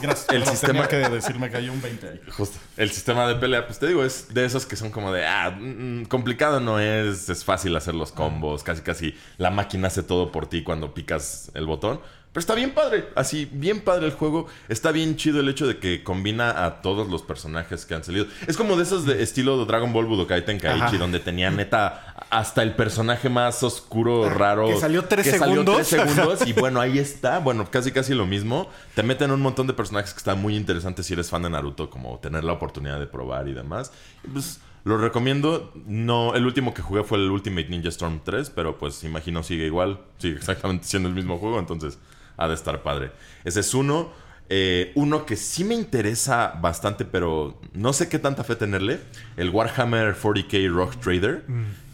[0.00, 0.26] gracias.
[0.32, 2.20] El sistema- Tenía que decirme que hay un 20 ahí.
[2.36, 2.58] Justo.
[2.76, 5.50] El sistema de pelea, pues te digo, es de esos que son como de, ah,
[5.50, 10.32] mm, complicado no es, es fácil hacer los combos, casi casi la máquina hace todo
[10.32, 12.00] por ti cuando picas el botón.
[12.32, 14.46] Pero está bien padre, así, bien padre el juego.
[14.70, 18.24] Está bien chido el hecho de que combina a todos los personajes que han salido.
[18.46, 20.96] Es como de esos de estilo de Dragon Ball Budokai Tenkaichi, Ajá.
[20.96, 24.68] donde tenía neta hasta el personaje más oscuro, raro.
[24.68, 25.76] que salió tres salió segundos.
[25.76, 26.46] tres segundos.
[26.46, 27.38] Y bueno, ahí está.
[27.38, 28.70] Bueno, casi casi lo mismo.
[28.94, 31.90] Te meten un montón de personajes que están muy interesantes si eres fan de Naruto,
[31.90, 33.92] como tener la oportunidad de probar y demás.
[34.24, 35.72] Y pues lo recomiendo.
[35.86, 39.66] No, el último que jugué fue el Ultimate Ninja Storm 3, pero pues imagino sigue
[39.66, 40.00] igual.
[40.18, 41.98] Sigue exactamente siendo el mismo juego, entonces
[42.36, 43.12] ha de estar padre.
[43.44, 44.10] Ese es uno.
[44.48, 49.00] Eh, uno que sí me interesa bastante, pero no sé qué tanta fe tenerle.
[49.36, 51.44] El Warhammer 40k Rock Trader,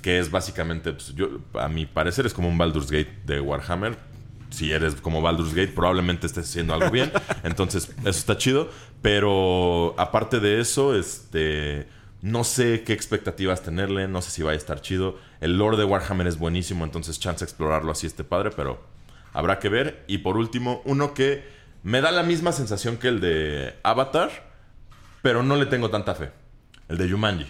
[0.02, 3.96] que es básicamente, pues, yo, a mi parecer, es como un Baldur's Gate de Warhammer.
[4.50, 7.12] Si eres como Baldur's Gate, probablemente estés haciendo algo bien.
[7.44, 8.70] Entonces, eso está chido.
[9.02, 11.86] Pero aparte de eso, este.
[12.20, 15.18] No sé qué expectativas tenerle, no sé si va a estar chido.
[15.40, 18.80] El lore de Warhammer es buenísimo, entonces chance de explorarlo así esté padre, pero
[19.32, 20.04] habrá que ver.
[20.08, 21.44] Y por último, uno que
[21.84, 24.30] me da la misma sensación que el de Avatar,
[25.22, 26.32] pero no le tengo tanta fe.
[26.88, 27.46] El de Jumanji.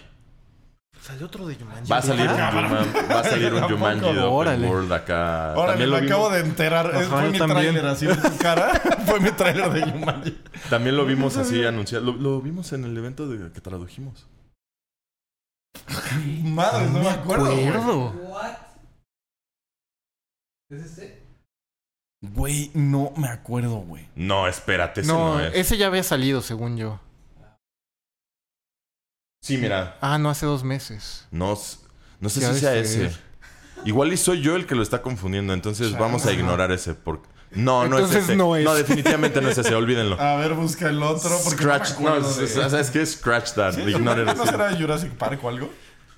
[1.01, 1.89] Salió otro de Jumanji.
[1.89, 3.61] Va a salir un, Juman- va a salir un.
[3.69, 4.67] Jumanji de Open Órale.
[4.67, 5.53] World acá.
[5.53, 6.95] Ahora También me lo, acabo vimos, de enterar.
[6.95, 7.61] Ajá, fue mi también.
[7.73, 8.79] tráiler así en tu cara.
[9.05, 10.37] fue mi tráiler de Jumanji.
[10.69, 12.05] también lo vimos así anunciado.
[12.05, 14.27] Lo, lo vimos en el evento de, que tradujimos.
[16.43, 17.45] Madre, no, me acuerdo.
[17.45, 18.09] acuerdo.
[18.29, 18.57] What?
[20.69, 21.23] ¿Es este?
[22.21, 24.07] Güey, no me acuerdo, güey.
[24.15, 25.55] No, espérate, ese no, No, es.
[25.55, 26.99] ese ya había salido, según yo.
[29.41, 29.97] Sí, mira.
[30.01, 31.27] Ah, no, hace dos meses.
[31.31, 31.57] No,
[32.19, 33.09] no sé si sea ese.
[33.85, 36.93] Igual y soy yo el que lo está confundiendo, entonces vamos a ignorar ese.
[36.93, 37.28] Porque...
[37.51, 38.35] No, no Entonces es ese.
[38.35, 38.65] no es.
[38.77, 40.19] definitivamente no es ese, olvídenlo.
[40.21, 41.31] A ver, busca el otro.
[41.43, 43.05] Porque Scratch, no, no, de- es- es- ¿sabes qué?
[43.05, 43.73] Scratch that.
[43.73, 43.81] ¿Sí?
[43.99, 45.69] ¿No será Jurassic Park o algo?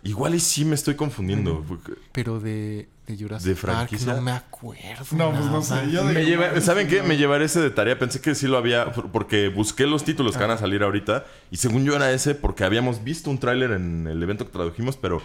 [0.04, 1.64] Igual y sí me estoy confundiendo.
[2.12, 4.14] Pero de, de Jurassic ¿De Park franquicia?
[4.16, 5.06] no me acuerdo.
[5.12, 5.92] No, pues no sé.
[5.92, 7.02] Yo Me lleva- no, ¿Saben qué?
[7.02, 7.08] no.
[7.08, 7.98] Me llevaré ese de tarea.
[8.00, 8.92] Pensé que sí lo había.
[8.94, 11.26] por- Porque busqué los títulos que van a salir ahorita.
[11.52, 14.98] Y según yo era ese, porque habíamos visto un tráiler en el evento que tradujimos,
[14.98, 15.22] pero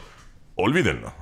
[0.56, 1.12] olvídenlo.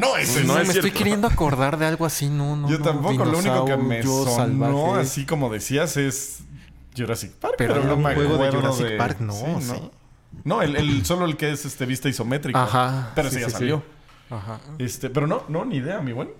[0.00, 2.68] no, ese No No, es me estoy queriendo acordar de algo así, no, no.
[2.68, 2.84] Yo no.
[2.84, 3.24] tampoco.
[3.24, 5.00] Lo único que me sonó, salvaje.
[5.00, 6.40] así como decías, es
[6.96, 7.54] Jurassic Park.
[7.58, 9.90] Pero Pero, no me juego de Jurassic Park, no, Sí, sí.
[10.44, 12.62] No, el, el- solo el que es este vista isométrica.
[12.64, 13.58] Ajá, Pero sí, sí, ya sí, sí.
[13.58, 13.82] salió.
[14.30, 14.60] Ajá.
[14.78, 16.30] Este, pero no, no, ni idea, mi buen.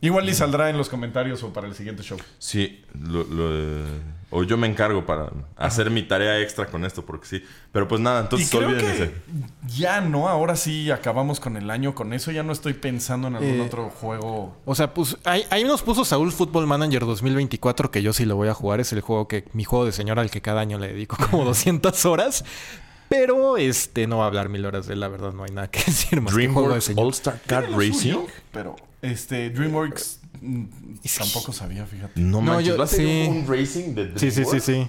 [0.00, 2.18] Igual y saldrá en los comentarios o para el siguiente show.
[2.38, 3.84] Sí, lo- lo, eh,
[4.30, 7.42] o yo me encargo para hacer mi tarea extra con esto, porque sí.
[7.72, 9.14] Pero pues nada, Y entonces creo que ese.
[9.74, 12.30] ya no, ahora sí acabamos con el año con eso.
[12.30, 14.54] Ya no estoy pensando en algún Eh, otro juego.
[14.66, 18.36] O sea, pues ahí, ahí nos puso Saúl Football Manager 2024, que yo sí lo
[18.36, 18.80] voy a jugar.
[18.80, 21.44] Es el juego que, mi juego de señora al que cada año le dedico como
[21.46, 22.44] 200 horas.
[23.08, 25.70] Pero este no va a hablar mil horas de él, la verdad, no hay nada
[25.70, 27.06] que decir más de DreamWorks señora.
[27.06, 27.92] All Star lo Racing.
[27.92, 28.74] suyo, pero
[29.12, 30.64] este DreamWorks mm,
[31.04, 32.20] Es- tampoco sabía, fíjate.
[32.20, 33.26] No, No, manches, yo- ¿va a ser sí.
[33.28, 34.64] un racing de Sí, sí, sí, DreamWorks?
[34.64, 34.88] sí.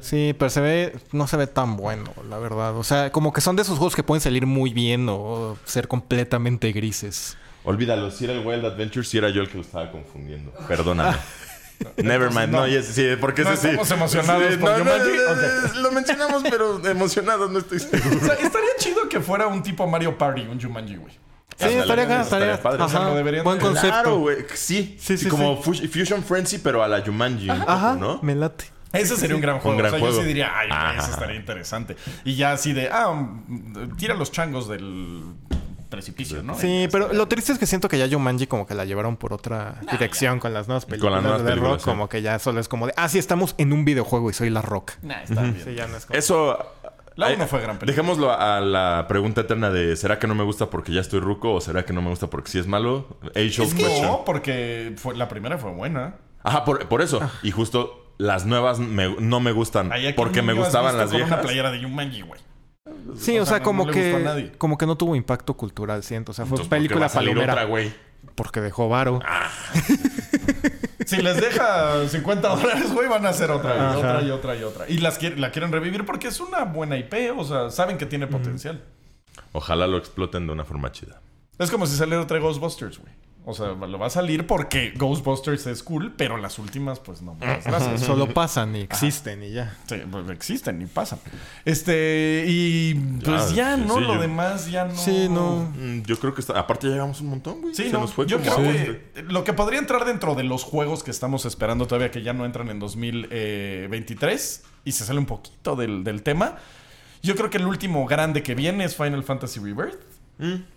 [0.00, 2.76] Sí, pero se ve, no se ve tan bueno, la verdad.
[2.76, 5.86] O sea, como que son de esos juegos que pueden salir muy bien o ser
[5.86, 7.36] completamente grises.
[7.64, 10.50] Olvídalo, si era el Wild Adventure, si era yo el que lo estaba confundiendo.
[10.66, 11.16] Perdóname.
[11.96, 12.68] Nevermind, no, no.
[12.68, 13.68] y ese sí, porque No ese sí.
[13.68, 15.82] estamos emocionados Sí, por no.
[15.82, 18.16] Lo mencionamos, pero emocionados no estoy seguro.
[18.22, 21.14] O sea, estaría chido que fuera un tipo Mario Party, un Jumanji, güey.
[21.56, 22.82] Sí, estaría, estaría estaría, padre.
[22.82, 23.88] Ajá, deberían buen concepto.
[23.88, 24.38] Claro, güey.
[24.54, 27.50] Sí, Sí, sí, como Fusion Frenzy, pero a la Jumanji.
[27.50, 28.18] un poco, Ajá, ¿no?
[28.22, 28.64] me late.
[28.92, 29.78] Ese sería un gran juego.
[29.78, 30.14] gran o sea, juego.
[30.16, 30.98] yo sí diría, ay, Ajá.
[31.00, 31.96] ese estaría interesante.
[32.24, 35.22] Y ya así de, ah, mm, tira los changos del
[35.88, 36.54] precipicio, ¿no?
[36.58, 39.32] Sí, pero lo triste es que siento que ya Jumanji como que la llevaron por
[39.34, 41.80] otra dirección con las nuevas películas las nuevas de películas, Rock.
[41.80, 41.84] sí.
[41.84, 44.48] Como que ya solo es como de, ah, sí, estamos en un videojuego y soy
[44.50, 44.92] la Rock.
[45.02, 45.60] Nah, está bien.
[45.62, 46.18] Sí, ya no es como...
[46.18, 46.66] Eso.
[47.16, 47.92] La ay, uno fue gran película.
[48.02, 51.52] Dejémoslo a la pregunta eterna de ¿será que no me gusta porque ya estoy ruco
[51.52, 53.18] o será que no me gusta porque sí es malo?
[53.34, 54.06] Age old Es que question.
[54.06, 56.16] no, porque fue, la primera fue buena.
[56.42, 57.20] Ajá, por, por eso.
[57.42, 60.68] Y justo las nuevas me- no me gustan Ay, ¿a qué porque me niño has
[60.68, 61.32] gustaban visto las con viejas.
[61.32, 62.40] una playera de Jumanji, güey.
[63.16, 64.52] Sí, o o sea, sea, no- como no le gustó a que nadie.
[64.58, 66.32] como que no tuvo impacto cultural, siento.
[66.32, 67.52] O sea, fue Entonces, ¿por qué va película a salir palomera.
[67.52, 67.92] otra, güey?
[68.36, 69.20] porque dejó varo.
[71.06, 73.98] Si les deja 50 dólares, güey, van a hacer otra y Ajá.
[73.98, 74.84] otra y otra y otra.
[74.88, 78.28] Y las la quieren revivir porque es una buena IP, o sea, saben que tiene
[78.28, 78.82] potencial.
[79.52, 81.20] Ojalá lo exploten de una forma chida.
[81.58, 83.12] Es como si saliera otra Ghostbusters, güey.
[83.44, 87.34] O sea, lo va a salir porque Ghostbusters es cool, pero las últimas, pues no.
[87.34, 88.00] muchas gracias.
[88.06, 89.76] Solo pasan y existen y ya.
[89.88, 91.18] Sí, pues existen y pasan.
[91.64, 93.94] Este, y pues ya, sí, ¿no?
[93.96, 94.94] sí, Lo yo- demás ya no.
[94.96, 95.72] Sí, no.
[95.76, 96.56] Mm, Yo creo que está...
[96.56, 97.74] Aparte ya llegamos un montón, güey.
[97.74, 98.00] Sí, Se no.
[98.02, 98.92] nos fue Yo como creo agosto.
[99.14, 102.32] que lo que podría entrar dentro de los juegos que estamos esperando todavía, que ya
[102.32, 106.58] no entran en 2023, y se sale un poquito del, del tema.
[107.22, 110.00] Yo creo que el último grande que viene es Final Fantasy Rebirth.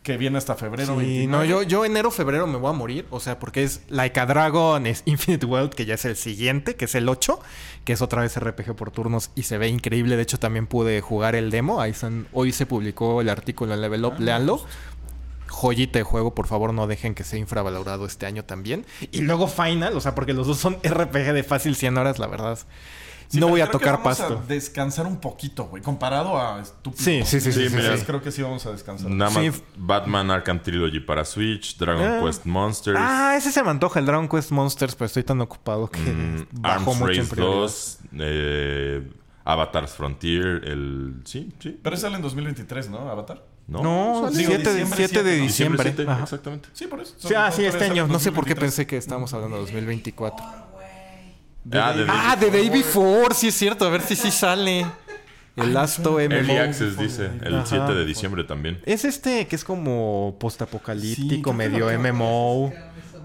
[0.03, 1.27] Que viene hasta febrero Sí, 29.
[1.27, 3.07] no, yo, yo enero, febrero me voy a morir.
[3.09, 6.75] O sea, porque es Like a Dragon, es Infinite World, que ya es el siguiente,
[6.75, 7.39] que es el 8,
[7.83, 10.17] que es otra vez RPG por turnos y se ve increíble.
[10.17, 11.81] De hecho, también pude jugar el demo.
[11.81, 14.63] Ahí están- hoy se publicó el artículo en Level Up, léanlo.
[15.47, 18.85] Joyita de juego, por favor, no dejen que sea infravalorado este año también.
[19.11, 22.27] Y luego Final, o sea, porque los dos son RPG de fácil 100 horas, la
[22.27, 22.59] verdad.
[23.35, 24.41] Sí, no voy a creo que tocar vamos pasto.
[24.43, 25.83] A descansar un poquito, güey.
[25.83, 27.03] Comparado a estúpido.
[27.03, 28.03] Sí, sí, sí, sí, sí, sí.
[28.05, 29.09] Creo que sí vamos a descansar.
[29.11, 29.61] Nada más Sí.
[29.77, 32.21] Batman Arkham Trilogy para Switch, Dragon Ah.
[32.25, 35.87] Quest Monsters, Ah, ese se me antoja, el Dragon Quest Monsters, pero estoy tan ocupado
[35.89, 37.55] que mm, bajó Arms mucho en Race prioridad.
[37.61, 39.11] 2, eh,
[39.43, 41.21] Avatar's Frontier, el...
[41.23, 41.79] Sí, sí.
[41.83, 43.09] Pero sale en 2023, ¿no?
[43.09, 43.43] Avatar.
[43.67, 45.43] No, No, sale- Digo, 7 de, diciembre 7 de siete, ¿no?
[45.47, 45.83] diciembre.
[45.95, 46.23] siete, Ajá.
[46.23, 46.69] exactamente.
[46.73, 47.15] Sí, por eso.
[47.17, 48.07] Sí, ah, sí, este año.
[48.07, 48.59] No sé por qué 2023.
[48.59, 50.45] pensé que estábamos hablando de 2024.
[51.73, 53.85] Ah, de Ah, de Day Before, sí es cierto.
[53.85, 54.85] A ver si sí sale.
[55.55, 56.19] El Last OMMO.
[56.19, 57.65] Early Access dice, el Ajá.
[57.65, 58.81] 7 de diciembre también.
[58.85, 62.73] Es este que es como Sí, postapocalíptico, que medio que- MMO.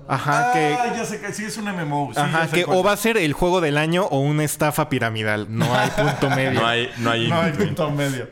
[0.06, 0.76] Ajá, Ah, que...
[0.96, 2.10] ya sé que sí es un MMO.
[2.14, 2.78] Sí, Ajá, que cuál.
[2.78, 5.46] o va a ser el juego del año o una estafa piramidal.
[5.50, 6.60] No hay punto medio.
[6.60, 8.28] No hay, no hay, No hay punto medio.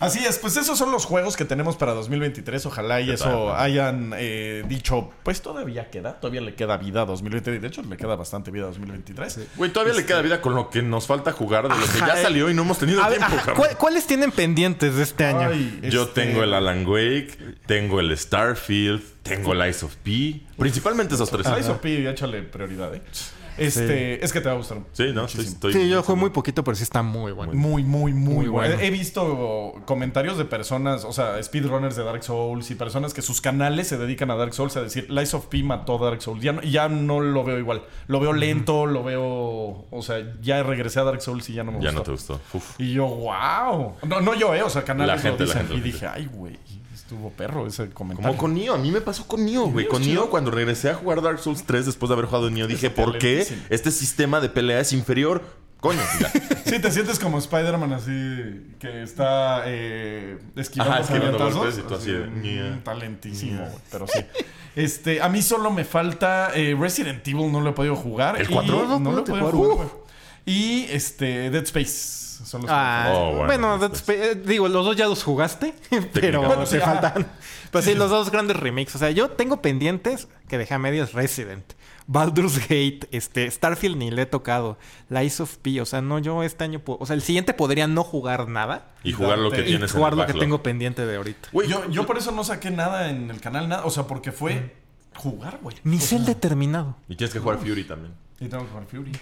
[0.00, 2.66] Así es, pues esos son los juegos que tenemos para 2023.
[2.66, 3.60] Ojalá y ¿Qué eso tal?
[3.60, 7.60] hayan eh, dicho, pues todavía queda, todavía le queda vida a 2023.
[7.60, 9.40] De hecho, le queda bastante vida a 2023.
[9.56, 12.06] Güey, todavía le queda vida con lo que nos falta jugar de lo que Ajá,
[12.14, 12.22] ya eh.
[12.22, 13.36] salió y no hemos tenido A ver, tiempo.
[13.56, 15.48] ¿cuál- ¿cuáles tienen pendientes de este año?
[15.50, 17.36] Ay, Yo este, tengo el Alan Wake,
[17.66, 20.40] tengo el Starfield, tengo el Ice of P.
[20.56, 21.46] Principalmente esos tres.
[21.46, 23.02] Slice of P, échale prioridad, ¿eh?
[23.58, 24.78] Este, es que te va a gustar.
[24.92, 27.52] Sí, no, estoy, estoy- Sí, yo juego muy poquito, pero sí está muy bueno.
[27.54, 28.74] Muy, muy, muy, Muy bueno.
[28.76, 28.82] bueno.
[28.82, 33.40] He visto comentarios de personas, o sea, speedrunners de Dark Souls y personas que sus
[33.40, 36.42] canales se dedican a Dark Souls a decir, Lies of P mató Dark Souls.
[36.42, 37.82] Ya no, ya no lo veo igual.
[38.06, 39.86] Lo veo lento, lo veo.
[39.90, 41.98] O sea, ya regresé a Dark Souls y ya no me Ya gustó.
[41.98, 42.40] no te gustó.
[42.54, 42.80] Uf.
[42.80, 43.94] Y yo, wow.
[44.06, 44.62] No, no yo, eh.
[44.62, 45.68] O sea, canales La gente, lo la dicen.
[45.68, 46.58] gente, y la dije, ay, güey,
[46.94, 48.28] estuvo perro ese comentario.
[48.28, 49.88] Como con Nioh, a mí me pasó con Nioh, güey.
[49.88, 50.28] Con chido.
[50.28, 53.46] cuando regresé a jugar Dark Souls 3 después de haber jugado Nioh, dije, ¿por qué
[53.70, 55.42] este sistema de pelea es inferior?
[55.80, 56.32] Coño, ya.
[56.66, 61.94] Sí, te sientes como Spider-Man así, que está eh, esquivando Ajá, esquivando golpes y tú
[61.94, 62.12] así.
[62.84, 64.20] Talentísimo, pero sí.
[64.76, 68.40] Este, a mí solo me falta eh, Resident Evil, no lo he podido jugar.
[68.40, 68.86] ¿El y- cuatro?
[68.86, 69.88] No, No lo he podido jugar.
[70.46, 72.26] Y este, Dead Space.
[72.44, 73.22] Son los que me Ah, faltan.
[73.22, 75.74] Oh, bueno, bueno, digo, los dos ya los jugaste,
[76.12, 77.26] pero Bueno, te sí, faltan.
[77.72, 78.94] Pues sí, los dos grandes remakes.
[78.94, 81.64] O sea, yo tengo pendientes que dejé a medias Resident,
[82.08, 84.78] Baldur's Gate, este, Starfield ni le he tocado,
[85.10, 85.78] Lies of P.
[85.82, 89.12] O sea, no, yo este año, o sea, el siguiente podría no jugar nada Y
[89.12, 91.50] jugar lo que Y y tienes jugar en lo que tengo pendiente de ahorita.
[91.52, 93.84] Güey, yo, yo por eso no saqué nada en el canal, nada.
[93.84, 94.74] O sea, porque fue
[95.16, 95.76] jugar, güey.
[95.84, 96.96] Ni O el determinado.
[97.08, 98.14] Y tienes que jugar Fury también.
[98.40, 99.12] Y tengo que jugar Fury.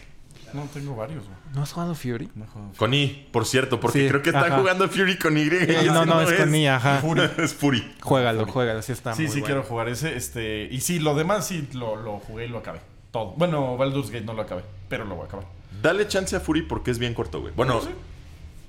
[0.52, 1.36] No, tengo varios, güey.
[1.54, 2.30] ¿No has jugado Fury?
[2.34, 2.76] No Fury.
[2.76, 4.58] Con I, por cierto, porque Sí, creo que están ajá.
[4.58, 5.42] jugando Fury con Y.
[5.42, 6.98] y no, no, es con I, ajá.
[7.00, 7.22] Fury.
[7.38, 7.94] es Fury.
[8.00, 9.46] Juégalo, juégalo, sí está Sí, muy sí bueno.
[9.46, 10.16] quiero jugar ese.
[10.16, 12.80] Este, y sí, lo demás sí lo, lo jugué y lo acabé.
[13.10, 13.32] Todo.
[13.36, 15.46] Bueno, Baldur's Gate no lo acabé, pero lo voy a acabar.
[15.82, 17.52] Dale chance a Fury porque es bien corto, güey.
[17.54, 17.88] Bueno, Sí.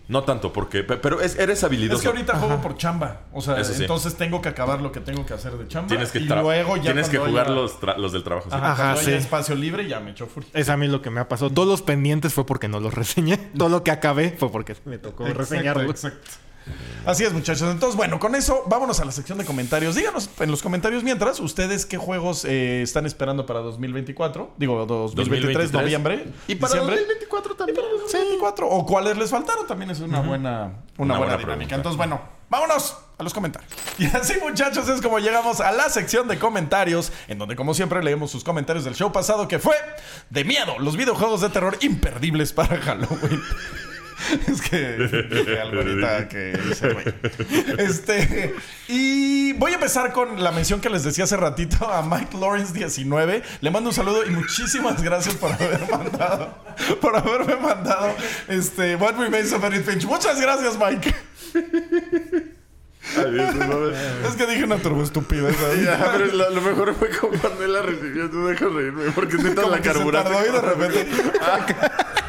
[0.07, 0.83] No tanto, porque.
[0.83, 1.97] pe- Pero es- eres habilidoso.
[1.97, 3.21] Es que ahorita juego por chamba.
[3.33, 3.81] O sea, sí.
[3.81, 5.89] entonces tengo que acabar lo que tengo que hacer de chamba.
[5.89, 8.49] Tienes que, y luego ya tienes que jugar haya- los, tra- los del trabajo.
[8.49, 8.55] sí.
[8.55, 9.11] Ajá, Ajá, sí.
[9.11, 10.47] espacio libre ya me echo Fury.
[10.53, 11.51] Es a mí lo que me ha pasado.
[11.51, 13.37] Todos los pendientes fue porque no los reseñé.
[13.57, 15.89] Todo lo que acabé fue porque me tocó Exacto, reseñarlos.
[15.89, 16.19] exacto.
[17.05, 17.71] Así es, muchachos.
[17.71, 19.95] Entonces, bueno, con eso vámonos a la sección de comentarios.
[19.95, 24.55] Díganos en los comentarios mientras ustedes qué juegos eh, están esperando para 2024.
[24.57, 25.71] Digo, 2023, 2023.
[25.71, 26.33] noviembre.
[26.47, 26.97] Y para diciembre.
[26.97, 27.77] 2024 también.
[27.77, 28.69] 2024.
[28.69, 31.45] O cuáles les faltaron también es una buena, una, buena, buena dinámica.
[31.45, 31.75] pregunta.
[31.75, 33.71] Entonces, bueno, vámonos a los comentarios.
[33.99, 38.03] Y así, muchachos, es como llegamos a la sección de comentarios, en donde, como siempre,
[38.03, 39.75] leemos sus comentarios del show pasado que fue
[40.29, 43.41] de miedo, los videojuegos de terror imperdibles para Halloween.
[44.47, 44.97] Es que
[45.29, 47.05] dije algo ahorita que hice, güey.
[47.77, 48.55] Este.
[48.87, 52.73] Y voy a empezar con la mención que les decía hace ratito a Mike Lawrence
[52.73, 53.43] 19.
[53.61, 56.57] Le mando un saludo y muchísimas gracias por haber mandado.
[57.01, 58.13] Por haberme mandado
[58.47, 60.05] este What Remains of Edith Finch.
[60.05, 61.13] Muchas gracias, Mike.
[64.27, 65.83] Es que dije una turbo estupidez ahí.
[65.83, 68.29] Ya, pero lo, lo mejor fue como cuando él la recibió.
[68.29, 71.07] Tú dejas reírme porque neta la tardó y de repente.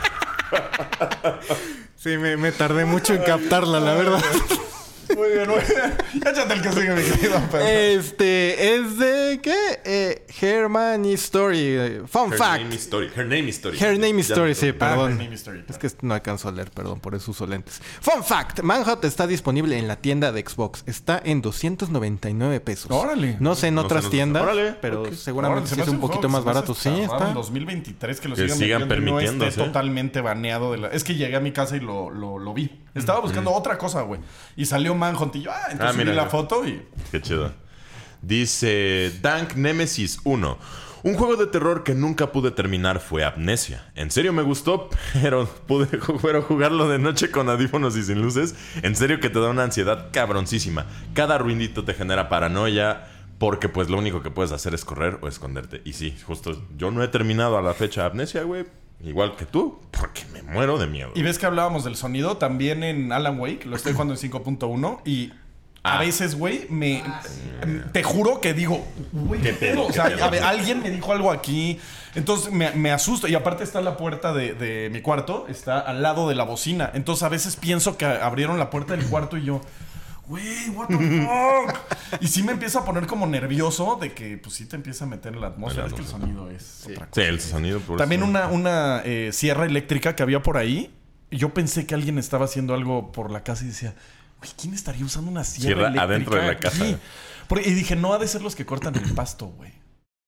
[1.97, 4.23] Sí, me, me tardé mucho en captarla, la verdad.
[5.17, 6.23] Muy bien, muy bien.
[6.27, 7.67] Échate el que sigue, mi querido Pedro.
[7.67, 9.57] Este, es de, ¿qué?
[9.85, 11.59] Eh, Hermione Story.
[11.61, 12.63] eh, Fun Her fact.
[12.63, 13.09] name is Story.
[13.17, 13.79] Her name is Story.
[13.79, 15.13] Her Name is Story, sí, Ah, perdón.
[15.13, 17.81] Her Name is Story, Es que no alcanzo a leer, perdón, por eso uso lentes.
[18.01, 20.83] Fun fact: Manhunt está disponible en la tienda de Xbox.
[20.87, 22.91] Está en 299 pesos.
[22.91, 23.37] Órale.
[23.41, 24.17] No sé en No sé, otras no sé.
[24.17, 25.13] tiendas, Órale, pero ok.
[25.13, 26.75] seguramente Ahora, se sí me es hace un poquito más barato.
[26.75, 27.29] Sí, está.
[27.29, 30.79] En 2023 que lo Que sigan, sigan metiendo y no permitiendo, esté totalmente baneado de
[30.79, 30.89] la...
[30.89, 32.71] Es que llegué a mi casa y lo, lo, lo vi.
[32.99, 34.21] Estaba buscando otra cosa, güey.
[34.57, 36.11] Y salió Manhunt y yo, ah, entonces Ah, mira.
[36.11, 36.83] vi la foto y...
[37.11, 37.53] Qué chido.
[38.23, 40.59] Dice Dank Nemesis 1.
[41.05, 43.89] Un juego de terror que nunca pude terminar fue Amnesia.
[43.95, 44.91] En serio me gustó,
[45.23, 45.87] pero pude
[46.23, 48.55] pero jugarlo de noche con audífonos y sin luces.
[48.83, 50.87] En serio que te da una ansiedad cabroncísima.
[51.15, 53.07] Cada ruidito te genera paranoia.
[53.39, 55.81] Porque pues lo único que puedes hacer es correr o esconderte.
[55.85, 58.67] Y sí, justo yo no he terminado a la fecha Amnesia, güey.
[59.03, 61.11] Igual que tú, porque me muero de miedo.
[61.15, 65.01] Y ves que hablábamos del sonido, también en Alan Wake, lo estoy jugando en 5.1
[65.05, 65.33] y...
[65.85, 66.01] A Ah.
[66.01, 67.05] veces, güey, me...
[67.93, 69.87] Te juro que digo, güey, ¿qué pedo?
[69.87, 71.79] O sea, a ver, alguien me dijo algo aquí.
[72.17, 73.29] Entonces me, me asusto.
[73.29, 76.91] Y aparte está la puerta de, de mi cuarto, está al lado de la bocina.
[76.95, 79.61] Entonces a veces pienso que abrieron la puerta del cuarto y yo...
[80.29, 82.20] Güey, what the fuck.
[82.20, 85.09] y sí me empieza a poner como nervioso de que, pues sí te empieza a
[85.09, 85.87] meter en la atmósfera.
[85.87, 87.20] Es que el sonido es otra cosa.
[87.20, 88.31] Sí, el sonido por También eso.
[88.31, 90.95] una, una eh, sierra eléctrica que había por ahí.
[91.31, 93.95] Yo pensé que alguien estaba haciendo algo por la casa y decía,
[94.39, 96.85] güey, ¿quién estaría usando una sierra, Sierra eléctrica adentro de la casa.
[96.85, 96.97] aquí?"
[97.49, 99.72] Porque- y dije, no ha de ser los que cortan el pasto, güey.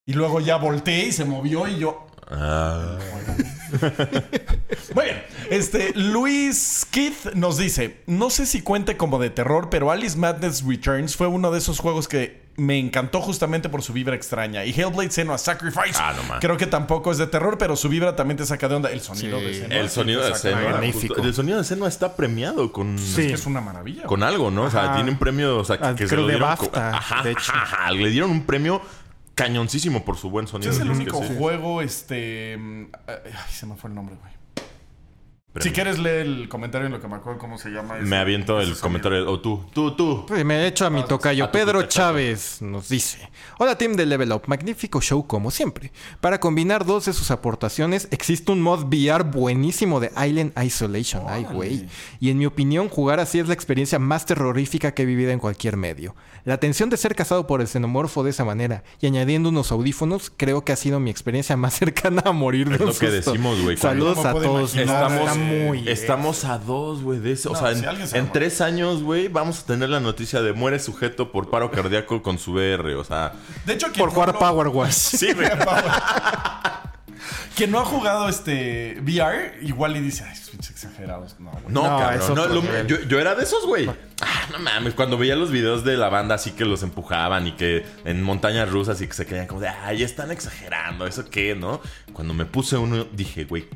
[0.06, 2.06] Y luego ya volteé y se movió y yo.
[2.30, 2.96] Ah.
[4.94, 5.22] Muy bien.
[5.50, 10.64] Este, Luis Keith nos dice: No sé si cuente como de terror, pero Alice Madness
[10.66, 14.64] Returns fue uno de esos juegos que me encantó justamente por su vibra extraña.
[14.64, 15.94] Y Hellblade Senua Sacrifice.
[15.98, 16.40] Ah, no.
[16.40, 18.90] Creo que tampoco es de terror, pero su vibra también te saca de onda.
[18.90, 19.44] El sonido Sí.
[19.46, 19.76] de Senua.
[19.78, 20.34] El sonido de.
[20.34, 20.70] Senua.
[20.72, 21.14] Magnífico.
[21.14, 22.98] justo- el sonido de Senua está premiado con.
[22.98, 23.22] Sí.
[23.22, 24.04] Es que es una maravilla.
[24.04, 24.64] Con algo, ¿no?
[24.64, 26.48] O sea, tiene un premio, o sea, que, Ah, que se creo lo de dieron.
[26.48, 27.52] BAFTA, co- ajá, de hecho.
[27.54, 27.90] ajá, ajá.
[27.92, 28.82] Le dieron un premio
[29.40, 30.72] cañoncísimo por su buen sonido.
[30.72, 31.34] Es el único sí.
[31.38, 32.56] juego, este.
[32.58, 34.39] mm, Ay, se me fue el nombre, güey.
[35.58, 37.96] Si quieres leer el comentario en lo que me acuerdo cómo se llama.
[37.98, 39.28] ese- Me aviento el comentario.
[39.28, 40.24] O tú, tú, tú.
[40.28, 41.44] Pues me he hecho a mi tocayo.
[41.44, 41.88] a tu Pedro tocayo.
[41.88, 43.28] Chávez nos dice:
[43.58, 44.42] Hola, team de Level Up.
[44.46, 45.90] Magnífico show, como siempre.
[46.20, 51.24] Para combinar dos de sus aportaciones, existe un mod VR buenísimo de Island Isolation.
[51.26, 51.86] Ay, güey.
[52.20, 55.40] Y en mi opinión, jugar así es la experiencia más terrorífica que he vivido en
[55.40, 56.14] cualquier medio.
[56.44, 60.32] La tensión de ser cazado por el xenomorfo de esa manera y añadiendo unos audífonos,
[60.36, 63.10] creo que ha sido mi experiencia más cercana a morir de Es un lo que
[63.10, 64.74] decimos, güey, Saludos a todos.
[64.74, 67.50] imaginar, Estamos, muy estamos a dos, güey, de eso.
[67.50, 70.52] O No, sea, si en, se tres años, güey, vamos a tener la noticia de
[70.52, 72.94] muere sujeto por paro cardíaco con su VR.
[72.96, 73.32] O sea,
[73.66, 74.92] De hecho, Por no jugar lo- Power Wash.
[74.92, 75.48] sí, güey.
[77.54, 81.36] Quien no ha jugado este VR, igual y dice, ay, pinches exagerados.
[81.38, 81.64] No, güey.
[81.68, 82.34] No, No, cabrón.
[82.34, 83.86] no, lo- yo era de esos, güey.
[84.22, 84.94] Ah, no mames.
[84.94, 88.70] Cuando veía los videos de la banda así que los empujaban y que en montañas
[88.70, 91.06] rusas y que se creían como de, ay, están exagerando.
[91.06, 91.82] ¿Eso qué, no?
[92.14, 93.68] Cuando me puse uno, dije, güey,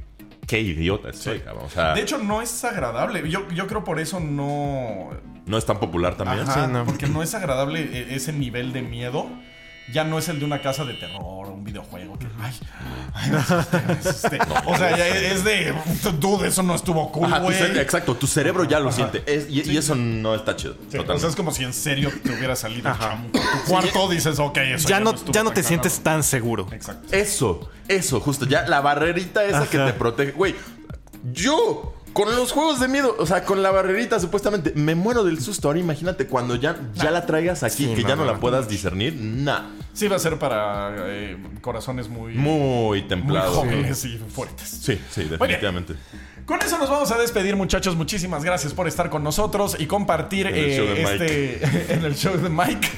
[0.55, 1.65] qué idiota estoy, cabrón.
[1.67, 3.29] O sea, De hecho, no es agradable.
[3.29, 5.11] Yo, yo creo por eso no.
[5.47, 6.41] no es tan popular también.
[6.49, 6.85] Ajá, Sí, no.
[6.85, 9.27] Porque no es agradable e- ese nivel de miedo.
[9.93, 12.27] Ya no es el de una casa de terror o un videojuego que.
[12.41, 12.53] Ay,
[13.13, 14.39] ay, me asusté, me asusté.
[14.65, 15.75] O sea, ya es de.
[16.19, 17.59] Dude, eso no estuvo cool, Ajá, tu güey.
[17.59, 19.23] cere- exacto, tu cerebro ya lo siente.
[19.27, 20.75] Es- y, y eso no está chido.
[20.75, 21.13] Sí, totalmente.
[21.13, 23.39] o sea, es como si en serio te hubiera salido el chamuco.
[23.39, 26.67] Tu cuarto dices, ok, eso Ya no, estuvo ya no te sientes tan seguro.
[26.73, 27.09] Exacto.
[27.15, 28.47] Eso, eso, justo.
[28.47, 29.87] Ya la barrerita esa que Ajá.
[29.87, 30.33] te protege.
[30.33, 30.55] Güey,
[31.33, 35.41] yo con los juegos de miedo, o sea, con la barrerita supuestamente, me muero del
[35.43, 35.69] susto.
[35.69, 38.33] Ahora imagínate cuando ya, ya la traigas aquí, Sí, que no, ya no, no, la
[38.35, 38.41] no.
[38.41, 39.15] puedas discernir.
[39.21, 39.63] Nah.
[39.95, 43.53] Sí, va a ser para eh, corazones muy, Muy muy templado.
[43.53, 44.69] jóvenes y fuertes.
[44.69, 45.95] Sí, sí, definitivamente.
[46.47, 47.97] Con eso nos vamos a despedir, muchachos.
[47.97, 52.05] Muchísimas gracias por estar con nosotros y compartir En el eh, show de este en
[52.05, 52.89] el show de Mike.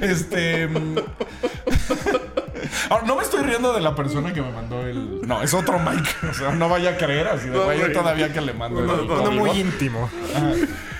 [0.00, 0.66] este.
[0.66, 0.96] mm,
[2.90, 5.20] Ahora, no me estoy riendo de la persona que me mandó el.
[5.26, 6.10] No, es otro Mike.
[6.30, 8.86] O sea, no vaya a creer así de güey, yo todavía que le mando el
[8.90, 9.30] Uno código.
[9.32, 10.10] muy íntimo.
[10.34, 10.52] Ajá.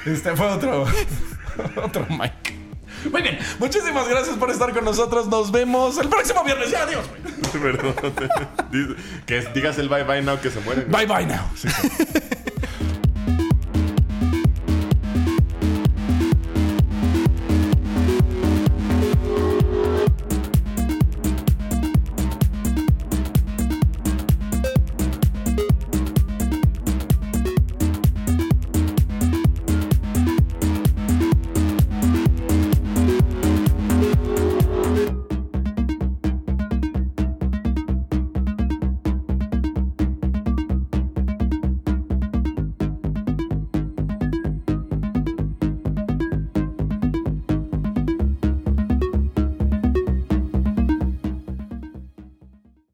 [0.06, 0.86] Este fue otro.
[1.82, 2.59] otro Mike.
[3.10, 5.28] Muy bien, muchísimas gracias por estar con nosotros.
[5.28, 6.70] Nos vemos el próximo viernes.
[6.70, 7.62] Ya, adiós, güey.
[7.76, 7.94] Perdón.
[9.26, 10.82] Que digas el bye bye now que se muere.
[10.82, 11.44] Bye bye now.
[11.54, 11.88] Sí, sí.